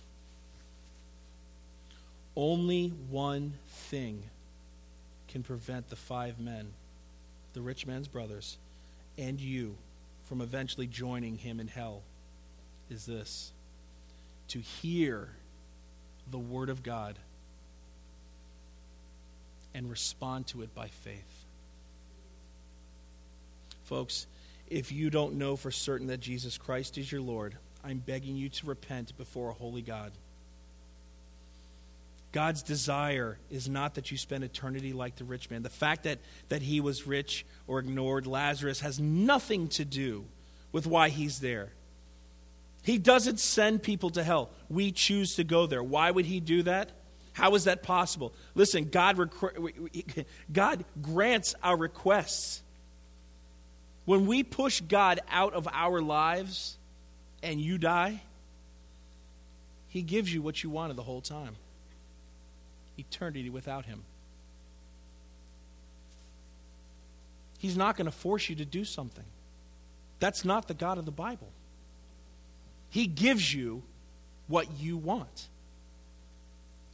Only 2.37 2.89
one 3.09 3.55
thing 3.67 4.21
can 5.27 5.41
prevent 5.41 5.89
the 5.89 5.95
five 5.95 6.39
men, 6.39 6.67
the 7.53 7.61
rich 7.61 7.87
man's 7.87 8.07
brothers, 8.07 8.59
and 9.17 9.41
you 9.41 9.75
from 10.25 10.41
eventually 10.41 10.85
joining 10.85 11.39
him 11.39 11.59
in 11.59 11.67
hell 11.67 12.03
is 12.91 13.07
this 13.07 13.51
to 14.49 14.59
hear 14.59 15.29
the 16.29 16.37
Word 16.37 16.69
of 16.69 16.83
God 16.83 17.17
and 19.73 19.89
respond 19.89 20.45
to 20.47 20.61
it 20.61 20.75
by 20.75 20.89
faith. 20.89 21.45
Folks, 23.85 24.27
if 24.69 24.91
you 24.91 25.09
don't 25.09 25.39
know 25.39 25.55
for 25.55 25.71
certain 25.71 26.05
that 26.07 26.19
Jesus 26.19 26.59
Christ 26.59 26.99
is 26.99 27.11
your 27.11 27.21
Lord, 27.21 27.55
I'm 27.83 27.97
begging 27.97 28.35
you 28.35 28.49
to 28.49 28.67
repent 28.67 29.17
before 29.17 29.49
a 29.49 29.53
holy 29.53 29.81
God. 29.81 30.11
God's 32.37 32.61
desire 32.61 33.39
is 33.49 33.67
not 33.67 33.95
that 33.95 34.11
you 34.11 34.17
spend 34.19 34.43
eternity 34.43 34.93
like 34.93 35.15
the 35.15 35.23
rich 35.23 35.49
man. 35.49 35.63
The 35.63 35.71
fact 35.71 36.03
that, 36.03 36.19
that 36.49 36.61
he 36.61 36.79
was 36.81 37.07
rich 37.07 37.47
or 37.65 37.79
ignored 37.79 38.27
Lazarus 38.27 38.81
has 38.81 38.99
nothing 38.99 39.69
to 39.69 39.83
do 39.83 40.23
with 40.71 40.85
why 40.85 41.09
he's 41.09 41.39
there. 41.39 41.69
He 42.83 42.99
doesn't 42.99 43.39
send 43.39 43.81
people 43.81 44.11
to 44.11 44.23
hell. 44.23 44.51
We 44.69 44.91
choose 44.91 45.37
to 45.37 45.43
go 45.43 45.65
there. 45.65 45.81
Why 45.81 46.11
would 46.11 46.27
he 46.27 46.39
do 46.39 46.61
that? 46.61 46.91
How 47.33 47.55
is 47.55 47.63
that 47.63 47.81
possible? 47.81 48.33
Listen, 48.53 48.89
God, 48.89 49.31
God 50.53 50.85
grants 51.01 51.55
our 51.63 51.75
requests. 51.75 52.61
When 54.05 54.27
we 54.27 54.43
push 54.43 54.79
God 54.81 55.21
out 55.31 55.55
of 55.55 55.67
our 55.73 56.03
lives 56.03 56.77
and 57.41 57.59
you 57.59 57.79
die, 57.79 58.21
He 59.87 60.03
gives 60.03 60.31
you 60.31 60.43
what 60.43 60.61
you 60.61 60.69
wanted 60.69 60.97
the 60.97 61.03
whole 61.03 61.21
time 61.21 61.55
eternity 62.97 63.49
without 63.49 63.85
Him. 63.85 64.03
He's 67.59 67.77
not 67.77 67.97
going 67.97 68.05
to 68.05 68.11
force 68.11 68.49
you 68.49 68.55
to 68.57 68.65
do 68.65 68.85
something. 68.85 69.25
That's 70.19 70.45
not 70.45 70.67
the 70.67 70.73
God 70.73 70.97
of 70.97 71.05
the 71.05 71.11
Bible. 71.11 71.49
He 72.89 73.07
gives 73.07 73.53
you 73.53 73.83
what 74.47 74.67
you 74.79 74.97
want 74.97 75.47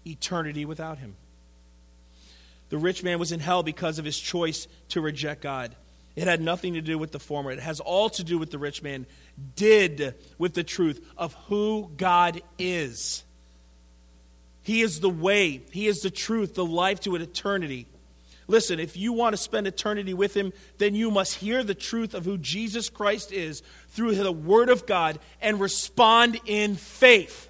eternity 0.06 0.66
without 0.66 0.98
Him. 0.98 1.16
The 2.70 2.78
rich 2.78 3.04
man 3.04 3.20
was 3.20 3.32
in 3.32 3.40
hell 3.40 3.62
because 3.62 4.00
of 4.00 4.06
his 4.06 4.18
choice 4.18 4.68
to 4.90 5.02
reject 5.02 5.42
God. 5.42 5.76
It 6.16 6.28
had 6.28 6.42
nothing 6.42 6.74
to 6.74 6.82
do 6.82 6.98
with 6.98 7.12
the 7.12 7.20
former. 7.20 7.52
It 7.52 7.60
has 7.60 7.80
all 7.80 8.10
to 8.12 8.24
do 8.24 8.40
with 8.40 8.52
the 8.52 8.58
rich 8.58 8.82
man 8.82 9.06
did 9.56 10.16
with 10.40 10.56
the 10.56 10.64
truth 10.64 11.06
of 11.16 11.36
who 11.48 11.92
God 11.98 12.42
is. 12.58 13.24
He 14.64 14.82
is 14.82 15.02
the 15.02 15.10
way, 15.10 15.62
He 15.72 15.88
is 15.88 16.02
the 16.02 16.10
truth, 16.10 16.56
the 16.56 16.66
life 16.66 17.02
to 17.02 17.16
an 17.16 17.22
eternity. 17.22 17.88
Listen, 18.48 18.80
if 18.80 18.98
you 18.98 19.14
want 19.14 19.34
to 19.34 19.38
spend 19.38 19.68
eternity 19.68 20.14
with 20.14 20.36
Him, 20.36 20.52
then 20.78 20.96
you 20.96 21.12
must 21.12 21.36
hear 21.36 21.64
the 21.64 21.76
truth 21.76 22.14
of 22.14 22.26
who 22.26 22.38
Jesus 22.38 22.90
Christ 22.90 23.32
is 23.32 23.62
through 23.90 24.16
the 24.16 24.32
Word 24.32 24.70
of 24.70 24.86
God 24.86 25.20
and 25.42 25.60
respond 25.60 26.40
in 26.46 26.76
faith. 26.76 27.50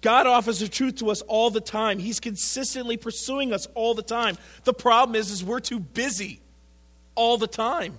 God 0.00 0.26
offers 0.26 0.60
the 0.60 0.68
truth 0.68 0.96
to 0.96 1.10
us 1.10 1.22
all 1.22 1.48
the 1.48 1.62
time. 1.62 1.98
He's 1.98 2.20
consistently 2.20 2.98
pursuing 2.98 3.54
us 3.54 3.66
all 3.74 3.94
the 3.94 4.02
time. 4.02 4.36
The 4.64 4.74
problem 4.74 5.16
is, 5.16 5.30
is 5.30 5.42
we're 5.42 5.60
too 5.60 5.80
busy 5.80 6.40
all 7.14 7.38
the 7.38 7.46
time. 7.46 7.96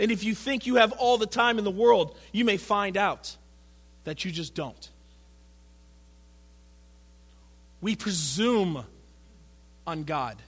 And 0.00 0.10
if 0.10 0.24
you 0.24 0.34
think 0.34 0.66
you 0.66 0.76
have 0.76 0.90
all 0.92 1.18
the 1.18 1.26
time 1.26 1.58
in 1.58 1.64
the 1.64 1.70
world, 1.70 2.18
you 2.32 2.44
may 2.44 2.56
find 2.56 2.96
out 2.96 3.36
that 4.02 4.24
you 4.24 4.32
just 4.32 4.56
don't. 4.56 4.90
We 7.82 7.96
presume 7.96 8.86
on 9.86 10.04
God. 10.04 10.38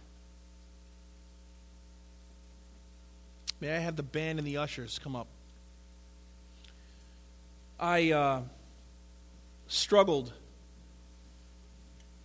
May 3.60 3.74
I 3.74 3.78
have 3.80 3.96
the 3.96 4.04
band 4.04 4.38
and 4.38 4.46
the 4.46 4.58
ushers 4.58 5.00
come 5.02 5.16
up? 5.16 5.26
I 7.80 8.12
uh, 8.12 8.42
struggled 9.66 10.32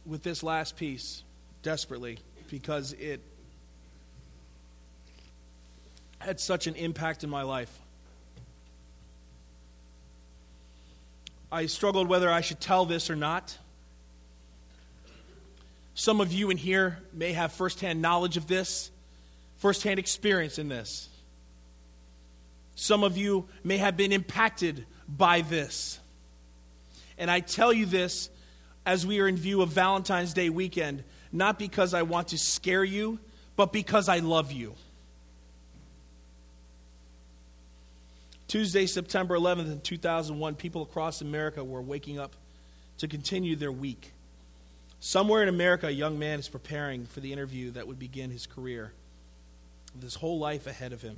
with 0.05 0.22
this 0.22 0.43
last 0.43 0.78
piece 0.78 1.24
desperately 1.64 2.20
because 2.49 2.93
it 2.93 3.22
had 6.20 6.39
such 6.39 6.68
an 6.68 6.76
impact 6.76 7.24
in 7.24 7.32
my 7.32 7.41
life. 7.41 7.80
I 11.51 11.66
struggled 11.66 12.07
whether 12.07 12.30
I 12.30 12.41
should 12.41 12.60
tell 12.60 12.86
this 12.86 13.10
or 13.10 13.16
not. 13.16 13.57
Some 15.93 16.21
of 16.21 16.31
you 16.31 16.49
in 16.49 16.57
here 16.57 16.99
may 17.13 17.33
have 17.33 17.51
firsthand 17.51 18.01
knowledge 18.01 18.37
of 18.37 18.47
this, 18.47 18.91
firsthand 19.57 19.99
experience 19.99 20.57
in 20.57 20.69
this. 20.69 21.09
Some 22.75 23.03
of 23.03 23.17
you 23.17 23.49
may 23.63 23.77
have 23.77 23.97
been 23.97 24.11
impacted 24.13 24.85
by 25.07 25.41
this. 25.41 25.99
And 27.17 27.29
I 27.29 27.41
tell 27.41 27.73
you 27.73 27.85
this 27.85 28.29
as 28.85 29.05
we 29.05 29.19
are 29.19 29.27
in 29.27 29.35
view 29.35 29.61
of 29.61 29.69
Valentine's 29.69 30.33
Day 30.33 30.49
weekend, 30.49 31.03
not 31.31 31.59
because 31.59 31.93
I 31.93 32.03
want 32.03 32.29
to 32.29 32.37
scare 32.37 32.83
you, 32.83 33.19
but 33.57 33.73
because 33.73 34.07
I 34.07 34.19
love 34.19 34.53
you. 34.53 34.75
Tuesday, 38.47 38.87
September 38.87 39.37
11th, 39.37 39.71
in 39.71 39.81
2001, 39.81 40.55
people 40.55 40.81
across 40.81 41.21
America 41.21 41.63
were 41.63 41.81
waking 41.81 42.17
up 42.17 42.35
to 42.97 43.07
continue 43.07 43.55
their 43.55 43.71
week. 43.71 44.11
Somewhere 45.02 45.41
in 45.41 45.50
America, 45.50 45.88
a 45.88 45.91
young 45.91 46.20
man 46.20 46.39
is 46.39 46.50
preparing 46.50 47.06
for 47.06 47.22
the 47.22 47.32
interview 47.32 47.72
that 47.72 47.88
would 47.88 48.00
begin 48.00 48.32
his 48.32 48.45
career, 48.45 48.91
with 49.93 50.04
his 50.04 50.16
whole 50.16 50.39
life 50.39 50.68
ahead 50.68 50.91
of 50.91 51.02
him. 51.02 51.18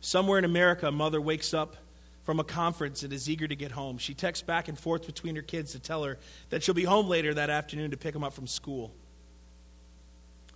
Somewhere 0.00 0.38
in 0.38 0.44
America, 0.44 0.88
a 0.88 0.92
mother 0.92 1.20
wakes 1.20 1.52
up 1.52 1.76
from 2.24 2.40
a 2.40 2.44
conference 2.44 3.02
and 3.02 3.12
is 3.12 3.28
eager 3.28 3.46
to 3.46 3.56
get 3.56 3.72
home. 3.72 3.98
She 3.98 4.14
texts 4.14 4.44
back 4.44 4.68
and 4.68 4.78
forth 4.78 5.06
between 5.06 5.36
her 5.36 5.42
kids 5.42 5.72
to 5.72 5.78
tell 5.78 6.04
her 6.04 6.18
that 6.50 6.62
she'll 6.62 6.74
be 6.74 6.84
home 6.84 7.08
later 7.08 7.34
that 7.34 7.50
afternoon 7.50 7.90
to 7.90 7.96
pick 7.96 8.14
them 8.14 8.24
up 8.24 8.32
from 8.32 8.46
school. 8.46 8.92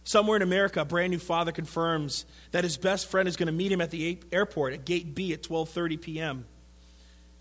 Somewhere 0.05 0.37
in 0.37 0.43
America, 0.43 0.83
a 0.83 0.85
brand 0.85 1.11
new 1.11 1.19
father 1.19 1.53
confirms 1.53 2.25
that 2.53 2.65
his 2.65 2.77
best 2.77 3.09
friend 3.09 3.29
is 3.29 3.37
going 3.37 3.49
to 3.49 3.53
meet 3.53 3.73
him 3.73 3.81
at 3.81 3.91
the 3.91 4.21
airport 4.31 4.73
at 4.73 4.85
gate 4.85 5.15
B 5.15 5.33
at 5.33 5.43
12:30 5.43 6.01
p.m. 6.01 6.45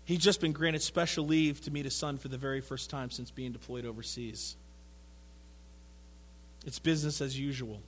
He's 0.04 0.18
just 0.18 0.40
been 0.40 0.52
granted 0.52 0.82
special 0.82 1.24
leave 1.24 1.60
to 1.62 1.70
meet 1.70 1.84
his 1.84 1.94
son 1.94 2.18
for 2.18 2.28
the 2.28 2.38
very 2.38 2.60
first 2.60 2.90
time 2.90 3.10
since 3.10 3.30
being 3.30 3.52
deployed 3.52 3.86
overseas. 3.86 4.56
It's 6.66 6.80
business 6.80 7.20
as 7.20 7.38
usual. 7.38 7.80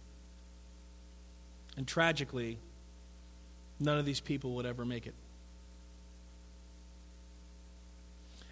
And 1.77 1.87
tragically, 1.87 2.59
none 3.81 3.99
of 3.99 4.07
these 4.07 4.21
people 4.21 4.55
would 4.55 4.67
ever 4.67 4.85
make 4.85 5.07
it. 5.07 5.15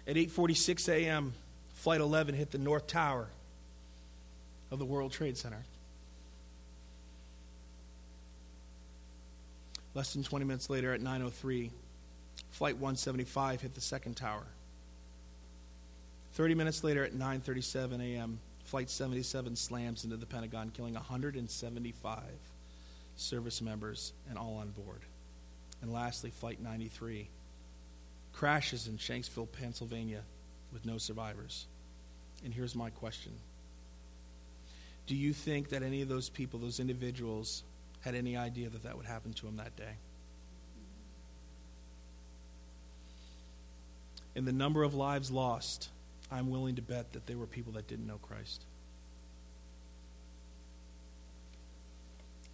At 0.05 0.15
8:46 0.15 0.89
a.m., 0.89 1.33
flight 1.75 2.01
11 2.01 2.35
hit 2.35 2.51
the 2.51 2.57
north 2.57 2.87
tower 2.87 3.27
of 4.69 4.79
the 4.79 4.85
World 4.85 5.11
Trade 5.11 5.37
Center. 5.37 5.63
Less 9.93 10.13
than 10.13 10.23
20 10.23 10.45
minutes 10.45 10.69
later 10.69 10.93
at 10.93 11.01
9:03, 11.01 11.71
flight 12.51 12.75
175 12.75 13.61
hit 13.61 13.73
the 13.75 13.81
second 13.81 14.15
tower. 14.15 14.45
30 16.33 16.55
minutes 16.55 16.83
later 16.83 17.03
at 17.03 17.13
9:37 17.13 18.01
a.m., 18.01 18.39
flight 18.67 18.89
77 18.89 19.55
slams 19.55 20.03
into 20.03 20.15
the 20.15 20.25
Pentagon 20.25 20.69
killing 20.69 20.93
175 20.93 22.21
service 23.15 23.61
members 23.61 24.13
and 24.29 24.37
all 24.37 24.57
on 24.57 24.69
board. 24.69 25.01
And 25.81 25.91
lastly, 25.91 26.29
flight 26.29 26.61
93 26.61 27.27
crashes 28.33 28.87
in 28.87 28.97
Shanksville, 28.97 29.51
Pennsylvania 29.51 30.21
with 30.71 30.85
no 30.85 30.99
survivors. 30.99 31.65
And 32.45 32.53
here's 32.53 32.75
my 32.75 32.91
question. 32.91 33.31
Do 35.07 35.15
you 35.15 35.33
think 35.33 35.69
that 35.69 35.81
any 35.81 36.03
of 36.03 36.09
those 36.09 36.29
people, 36.29 36.59
those 36.59 36.79
individuals, 36.79 37.63
had 38.01 38.15
any 38.15 38.37
idea 38.37 38.69
that 38.69 38.83
that 38.83 38.95
would 38.95 39.05
happen 39.05 39.33
to 39.33 39.45
them 39.45 39.57
that 39.57 39.75
day. 39.75 39.97
In 44.35 44.45
the 44.45 44.53
number 44.53 44.83
of 44.83 44.93
lives 44.93 45.31
lost, 45.31 45.89
I'm 46.31 46.49
willing 46.49 46.75
to 46.75 46.81
bet 46.81 47.13
that 47.13 47.25
there 47.25 47.37
were 47.37 47.45
people 47.45 47.73
that 47.73 47.87
didn't 47.87 48.05
know 48.05 48.19
Christ. 48.21 48.65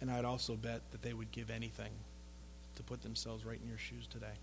And 0.00 0.10
I'd 0.10 0.24
also 0.24 0.54
bet 0.54 0.82
that 0.92 1.02
they 1.02 1.12
would 1.12 1.32
give 1.32 1.50
anything 1.50 1.90
to 2.76 2.82
put 2.82 3.02
themselves 3.02 3.44
right 3.44 3.58
in 3.60 3.68
your 3.68 3.78
shoes 3.78 4.06
today, 4.06 4.34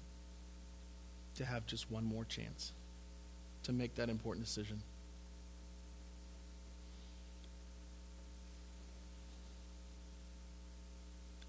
to 1.36 1.46
have 1.46 1.66
just 1.66 1.92
one 1.92 2.04
more 2.04 2.26
chance 2.26 2.72
to 3.64 3.72
make 3.72 3.96
that 3.96 4.10
important 4.10 4.46
decision. 4.46 4.82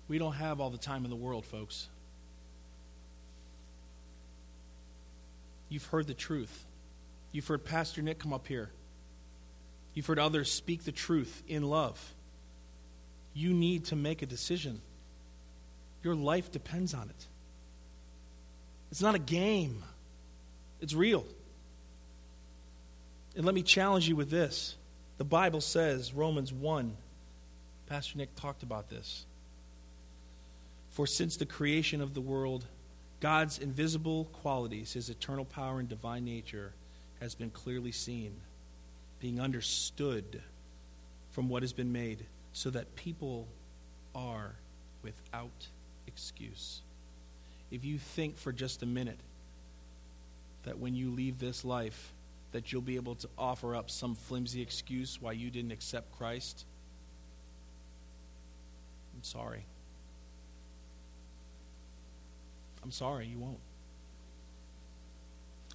We 0.09 0.19
don't 0.19 0.35
have 0.35 0.61
all 0.61 0.71
the 0.71 0.79
time 0.79 1.05
in 1.05 1.11
the 1.11 1.17
world, 1.17 1.47
folks. 1.47 1.89
You've 5.71 5.87
heard 5.87 6.07
the 6.07 6.13
truth. 6.13 6.67
You've 7.33 7.47
heard 7.47 7.65
Pastor 7.65 8.03
Nick 8.03 8.19
come 8.19 8.33
up 8.33 8.47
here. 8.47 8.71
You've 9.95 10.07
heard 10.07 10.19
others 10.19 10.51
speak 10.51 10.85
the 10.85 10.93
truth 10.93 11.43
in 11.49 11.63
love. 11.63 12.15
You 13.35 13.53
need 13.53 13.87
to 13.87 13.97
make 13.97 14.23
a 14.23 14.27
decision. 14.27 14.81
Your 16.03 16.15
life 16.15 16.53
depends 16.53 16.95
on 16.95 17.09
it. 17.09 17.27
It's 18.91 19.01
not 19.01 19.15
a 19.15 19.19
game, 19.19 19.83
it's 20.81 20.95
real. 20.95 21.25
And 23.35 23.47
let 23.47 23.55
me 23.55 23.63
challenge 23.63 24.07
you 24.09 24.17
with 24.17 24.31
this. 24.31 24.77
The 25.17 25.25
Bible 25.25 25.63
says, 25.63 26.13
Romans 26.13 26.53
1, 26.53 26.95
Pastor 27.87 28.19
Nick 28.19 28.35
talked 28.37 28.63
about 28.63 28.91
this. 28.91 29.25
For 30.91 31.07
since 31.07 31.37
the 31.37 31.47
creation 31.47 32.03
of 32.03 32.13
the 32.13 32.21
world, 32.21 32.67
God's 33.21 33.59
invisible 33.59 34.27
qualities, 34.27 34.93
his 34.93 35.09
eternal 35.09 35.47
power 35.47 35.79
and 35.79 35.89
divine 35.89 36.27
nature, 36.27 36.75
has 37.23 37.35
been 37.37 37.51
clearly 37.51 37.93
seen, 37.93 38.35
being 39.21 39.41
understood 39.41 40.43
from 41.31 41.49
what 41.49 41.63
has 41.63 41.73
been 41.73 41.93
made, 41.93 42.27
so 42.53 42.69
that 42.71 42.97
people 42.97 43.47
are 44.15 44.57
without 45.03 45.69
excuse. 46.07 46.83
If 47.71 47.85
you 47.85 47.99
think 47.99 48.37
for 48.37 48.53
just 48.53 48.83
a 48.83 48.87
minute 48.87 49.21
that 50.65 50.79
when 50.79 50.95
you 50.95 51.11
leave 51.11 51.39
this 51.39 51.65
life, 51.65 52.13
that 52.51 52.73
you'll 52.73 52.83
be 52.83 52.97
able 52.97 53.15
to 53.15 53.29
offer 53.39 53.75
up 53.75 53.89
some 53.89 54.15
flimsy 54.15 54.61
excuse 54.61 55.19
why 55.21 55.33
you 55.33 55.51
didn't 55.51 55.73
accept 55.73 56.17
Christ, 56.19 56.67
I'm 59.17 59.23
sorry. 59.23 59.65
I'm 62.83 62.91
sorry, 62.91 63.27
you 63.27 63.39
won't. 63.39 63.61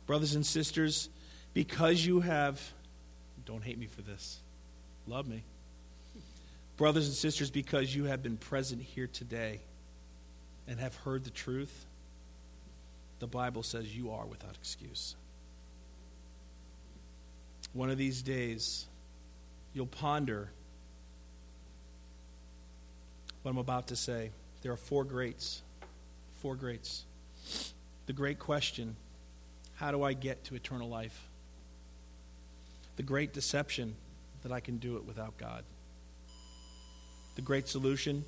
Brothers 0.05 0.35
and 0.35 0.45
sisters, 0.45 1.09
because 1.57 2.05
you 2.05 2.19
have, 2.19 2.61
don't 3.43 3.63
hate 3.63 3.79
me 3.79 3.87
for 3.87 4.03
this, 4.03 4.37
love 5.07 5.27
me. 5.27 5.41
Brothers 6.77 7.07
and 7.07 7.15
sisters, 7.15 7.49
because 7.49 7.95
you 7.95 8.03
have 8.03 8.21
been 8.21 8.37
present 8.37 8.79
here 8.79 9.07
today 9.07 9.61
and 10.67 10.79
have 10.79 10.93
heard 10.97 11.23
the 11.23 11.31
truth, 11.31 11.87
the 13.17 13.25
Bible 13.25 13.63
says 13.63 13.97
you 13.97 14.11
are 14.11 14.27
without 14.27 14.53
excuse. 14.53 15.15
One 17.73 17.89
of 17.89 17.97
these 17.97 18.21
days, 18.21 18.85
you'll 19.73 19.87
ponder 19.87 20.51
what 23.41 23.49
I'm 23.49 23.57
about 23.57 23.87
to 23.87 23.95
say. 23.95 24.29
There 24.61 24.71
are 24.71 24.77
four 24.77 25.03
greats 25.03 25.63
four 26.35 26.55
greats. 26.55 27.03
The 28.05 28.13
great 28.13 28.37
question 28.37 28.95
how 29.73 29.89
do 29.89 30.03
I 30.03 30.13
get 30.13 30.43
to 30.45 30.55
eternal 30.55 30.87
life? 30.87 31.26
The 32.97 33.03
great 33.03 33.33
deception 33.33 33.95
that 34.43 34.51
I 34.51 34.59
can 34.59 34.77
do 34.77 34.97
it 34.97 35.05
without 35.05 35.37
God. 35.37 35.63
The 37.35 37.41
great 37.41 37.67
solution 37.67 38.25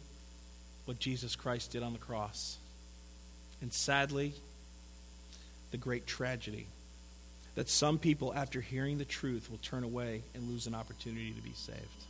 what 0.85 0.99
Jesus 0.99 1.35
Christ 1.35 1.71
did 1.71 1.83
on 1.83 1.93
the 1.93 1.99
cross. 1.99 2.57
And 3.61 3.71
sadly, 3.71 4.33
the 5.71 5.77
great 5.77 6.07
tragedy 6.07 6.67
that 7.55 7.69
some 7.69 7.99
people, 7.99 8.33
after 8.33 8.61
hearing 8.61 8.97
the 8.97 9.05
truth, 9.05 9.51
will 9.51 9.57
turn 9.57 9.83
away 9.83 10.23
and 10.33 10.49
lose 10.49 10.65
an 10.65 10.73
opportunity 10.73 11.31
to 11.33 11.41
be 11.41 11.53
saved 11.53 12.05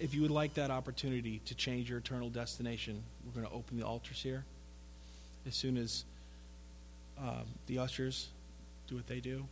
if 0.00 0.14
you 0.14 0.22
would 0.22 0.30
like 0.30 0.54
that 0.54 0.70
opportunity 0.70 1.40
to 1.46 1.54
change 1.54 1.90
your 1.90 1.98
eternal 1.98 2.30
destination, 2.30 3.02
we're 3.24 3.32
going 3.32 3.46
to 3.46 3.52
open 3.52 3.78
the 3.78 3.86
altars 3.86 4.20
here. 4.22 4.44
As 5.46 5.54
soon 5.54 5.76
as 5.76 6.04
um, 7.18 7.44
the 7.66 7.78
ushers 7.78 8.28
do 8.86 8.94
what 8.94 9.06
they 9.06 9.20
do. 9.20 9.44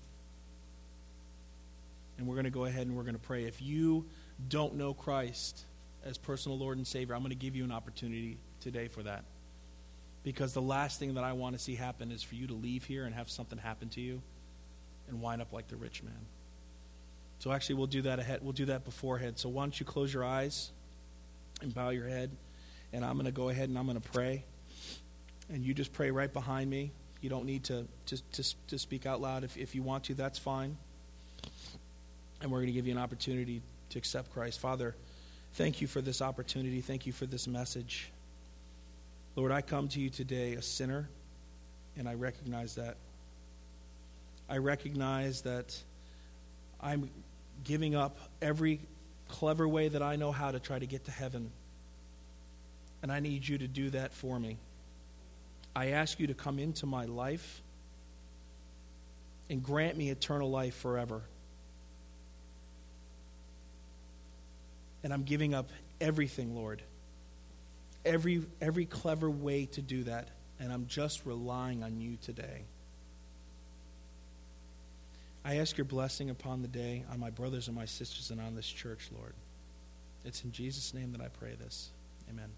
And 2.18 2.26
we're 2.26 2.34
going 2.34 2.44
to 2.44 2.50
go 2.50 2.64
ahead 2.64 2.86
and 2.86 2.96
we're 2.96 3.02
going 3.02 3.14
to 3.14 3.20
pray. 3.20 3.44
If 3.44 3.60
you 3.60 4.06
don't 4.48 4.76
know 4.76 4.94
Christ 4.94 5.64
as 6.04 6.16
personal 6.16 6.58
Lord 6.58 6.78
and 6.78 6.86
Savior, 6.86 7.14
I'm 7.14 7.20
going 7.20 7.30
to 7.30 7.36
give 7.36 7.56
you 7.56 7.64
an 7.64 7.72
opportunity 7.72 8.38
today 8.60 8.88
for 8.88 9.02
that. 9.02 9.24
Because 10.22 10.54
the 10.54 10.62
last 10.62 10.98
thing 10.98 11.14
that 11.14 11.24
I 11.24 11.34
want 11.34 11.56
to 11.56 11.62
see 11.62 11.74
happen 11.74 12.10
is 12.10 12.22
for 12.22 12.34
you 12.34 12.46
to 12.48 12.54
leave 12.54 12.84
here 12.84 13.04
and 13.04 13.14
have 13.14 13.30
something 13.30 13.58
happen 13.58 13.88
to 13.90 14.00
you 14.00 14.22
and 15.08 15.20
wind 15.20 15.40
up 15.40 15.52
like 15.52 15.68
the 15.68 15.76
rich 15.76 16.02
man. 16.02 16.26
So 17.38 17.52
actually, 17.52 17.76
we'll 17.76 17.86
do 17.86 18.02
that 18.02 18.18
ahead. 18.18 18.40
We'll 18.42 18.52
do 18.52 18.64
that 18.66 18.84
beforehand. 18.84 19.38
So 19.38 19.48
why 19.48 19.62
don't 19.62 19.78
you 19.78 19.86
close 19.86 20.12
your 20.12 20.24
eyes 20.24 20.72
and 21.62 21.72
bow 21.74 21.90
your 21.90 22.08
head, 22.08 22.30
and 22.92 23.04
I'm 23.04 23.14
going 23.14 23.26
to 23.26 23.32
go 23.32 23.50
ahead 23.50 23.68
and 23.68 23.78
I'm 23.78 23.86
going 23.86 24.00
to 24.00 24.08
pray, 24.10 24.44
and 25.48 25.64
you 25.64 25.74
just 25.74 25.92
pray 25.92 26.10
right 26.10 26.32
behind 26.32 26.70
me. 26.70 26.92
You 27.20 27.30
don't 27.30 27.44
need 27.44 27.64
to 27.64 27.86
to 28.06 28.22
to, 28.32 28.54
to 28.68 28.78
speak 28.78 29.06
out 29.06 29.20
loud. 29.20 29.44
If 29.44 29.56
if 29.56 29.74
you 29.74 29.82
want 29.82 30.04
to, 30.04 30.14
that's 30.14 30.38
fine. 30.38 30.76
And 32.40 32.50
we're 32.50 32.58
going 32.58 32.66
to 32.66 32.72
give 32.72 32.86
you 32.86 32.92
an 32.92 32.98
opportunity 32.98 33.62
to 33.90 33.98
accept 33.98 34.32
Christ, 34.32 34.60
Father. 34.60 34.94
Thank 35.54 35.80
you 35.80 35.86
for 35.86 36.00
this 36.00 36.20
opportunity. 36.20 36.80
Thank 36.80 37.06
you 37.06 37.12
for 37.12 37.26
this 37.26 37.46
message. 37.46 38.10
Lord, 39.36 39.52
I 39.52 39.62
come 39.62 39.88
to 39.88 40.00
you 40.00 40.10
today 40.10 40.54
a 40.54 40.62
sinner, 40.62 41.08
and 41.96 42.08
I 42.08 42.14
recognize 42.14 42.74
that. 42.74 42.96
I 44.48 44.58
recognize 44.58 45.42
that 45.42 45.76
I'm 46.80 47.10
giving 47.64 47.94
up 47.94 48.18
every 48.40 48.80
clever 49.28 49.66
way 49.66 49.88
that 49.88 50.02
I 50.02 50.16
know 50.16 50.30
how 50.30 50.50
to 50.50 50.60
try 50.60 50.78
to 50.78 50.86
get 50.86 51.04
to 51.06 51.10
heaven. 51.10 51.50
And 53.02 53.10
I 53.10 53.20
need 53.20 53.46
you 53.46 53.58
to 53.58 53.68
do 53.68 53.90
that 53.90 54.12
for 54.12 54.38
me. 54.38 54.58
I 55.74 55.88
ask 55.88 56.18
you 56.18 56.28
to 56.28 56.34
come 56.34 56.58
into 56.58 56.86
my 56.86 57.04
life 57.04 57.60
and 59.50 59.62
grant 59.62 59.96
me 59.96 60.10
eternal 60.10 60.50
life 60.50 60.74
forever. 60.76 61.22
And 65.06 65.14
I'm 65.14 65.22
giving 65.22 65.54
up 65.54 65.70
everything, 66.00 66.56
Lord 66.56 66.82
every, 68.06 68.42
every 68.60 68.86
clever 68.86 69.28
way 69.28 69.66
to 69.66 69.82
do 69.82 70.04
that, 70.04 70.28
and 70.60 70.72
I'm 70.72 70.86
just 70.86 71.26
relying 71.26 71.82
on 71.82 72.00
you 72.00 72.16
today. 72.22 72.62
I 75.44 75.56
ask 75.56 75.76
your 75.76 75.84
blessing 75.84 76.30
upon 76.30 76.62
the 76.62 76.68
day, 76.68 77.04
on 77.12 77.20
my 77.20 77.30
brothers 77.30 77.68
and 77.68 77.76
my 77.76 77.84
sisters, 77.84 78.30
and 78.30 78.40
on 78.40 78.54
this 78.54 78.66
church, 78.66 79.10
Lord. 79.16 79.34
It's 80.24 80.42
in 80.42 80.52
Jesus' 80.52 80.94
name 80.94 81.12
that 81.12 81.20
I 81.20 81.28
pray 81.28 81.54
this. 81.60 81.90
Amen. 82.30 82.50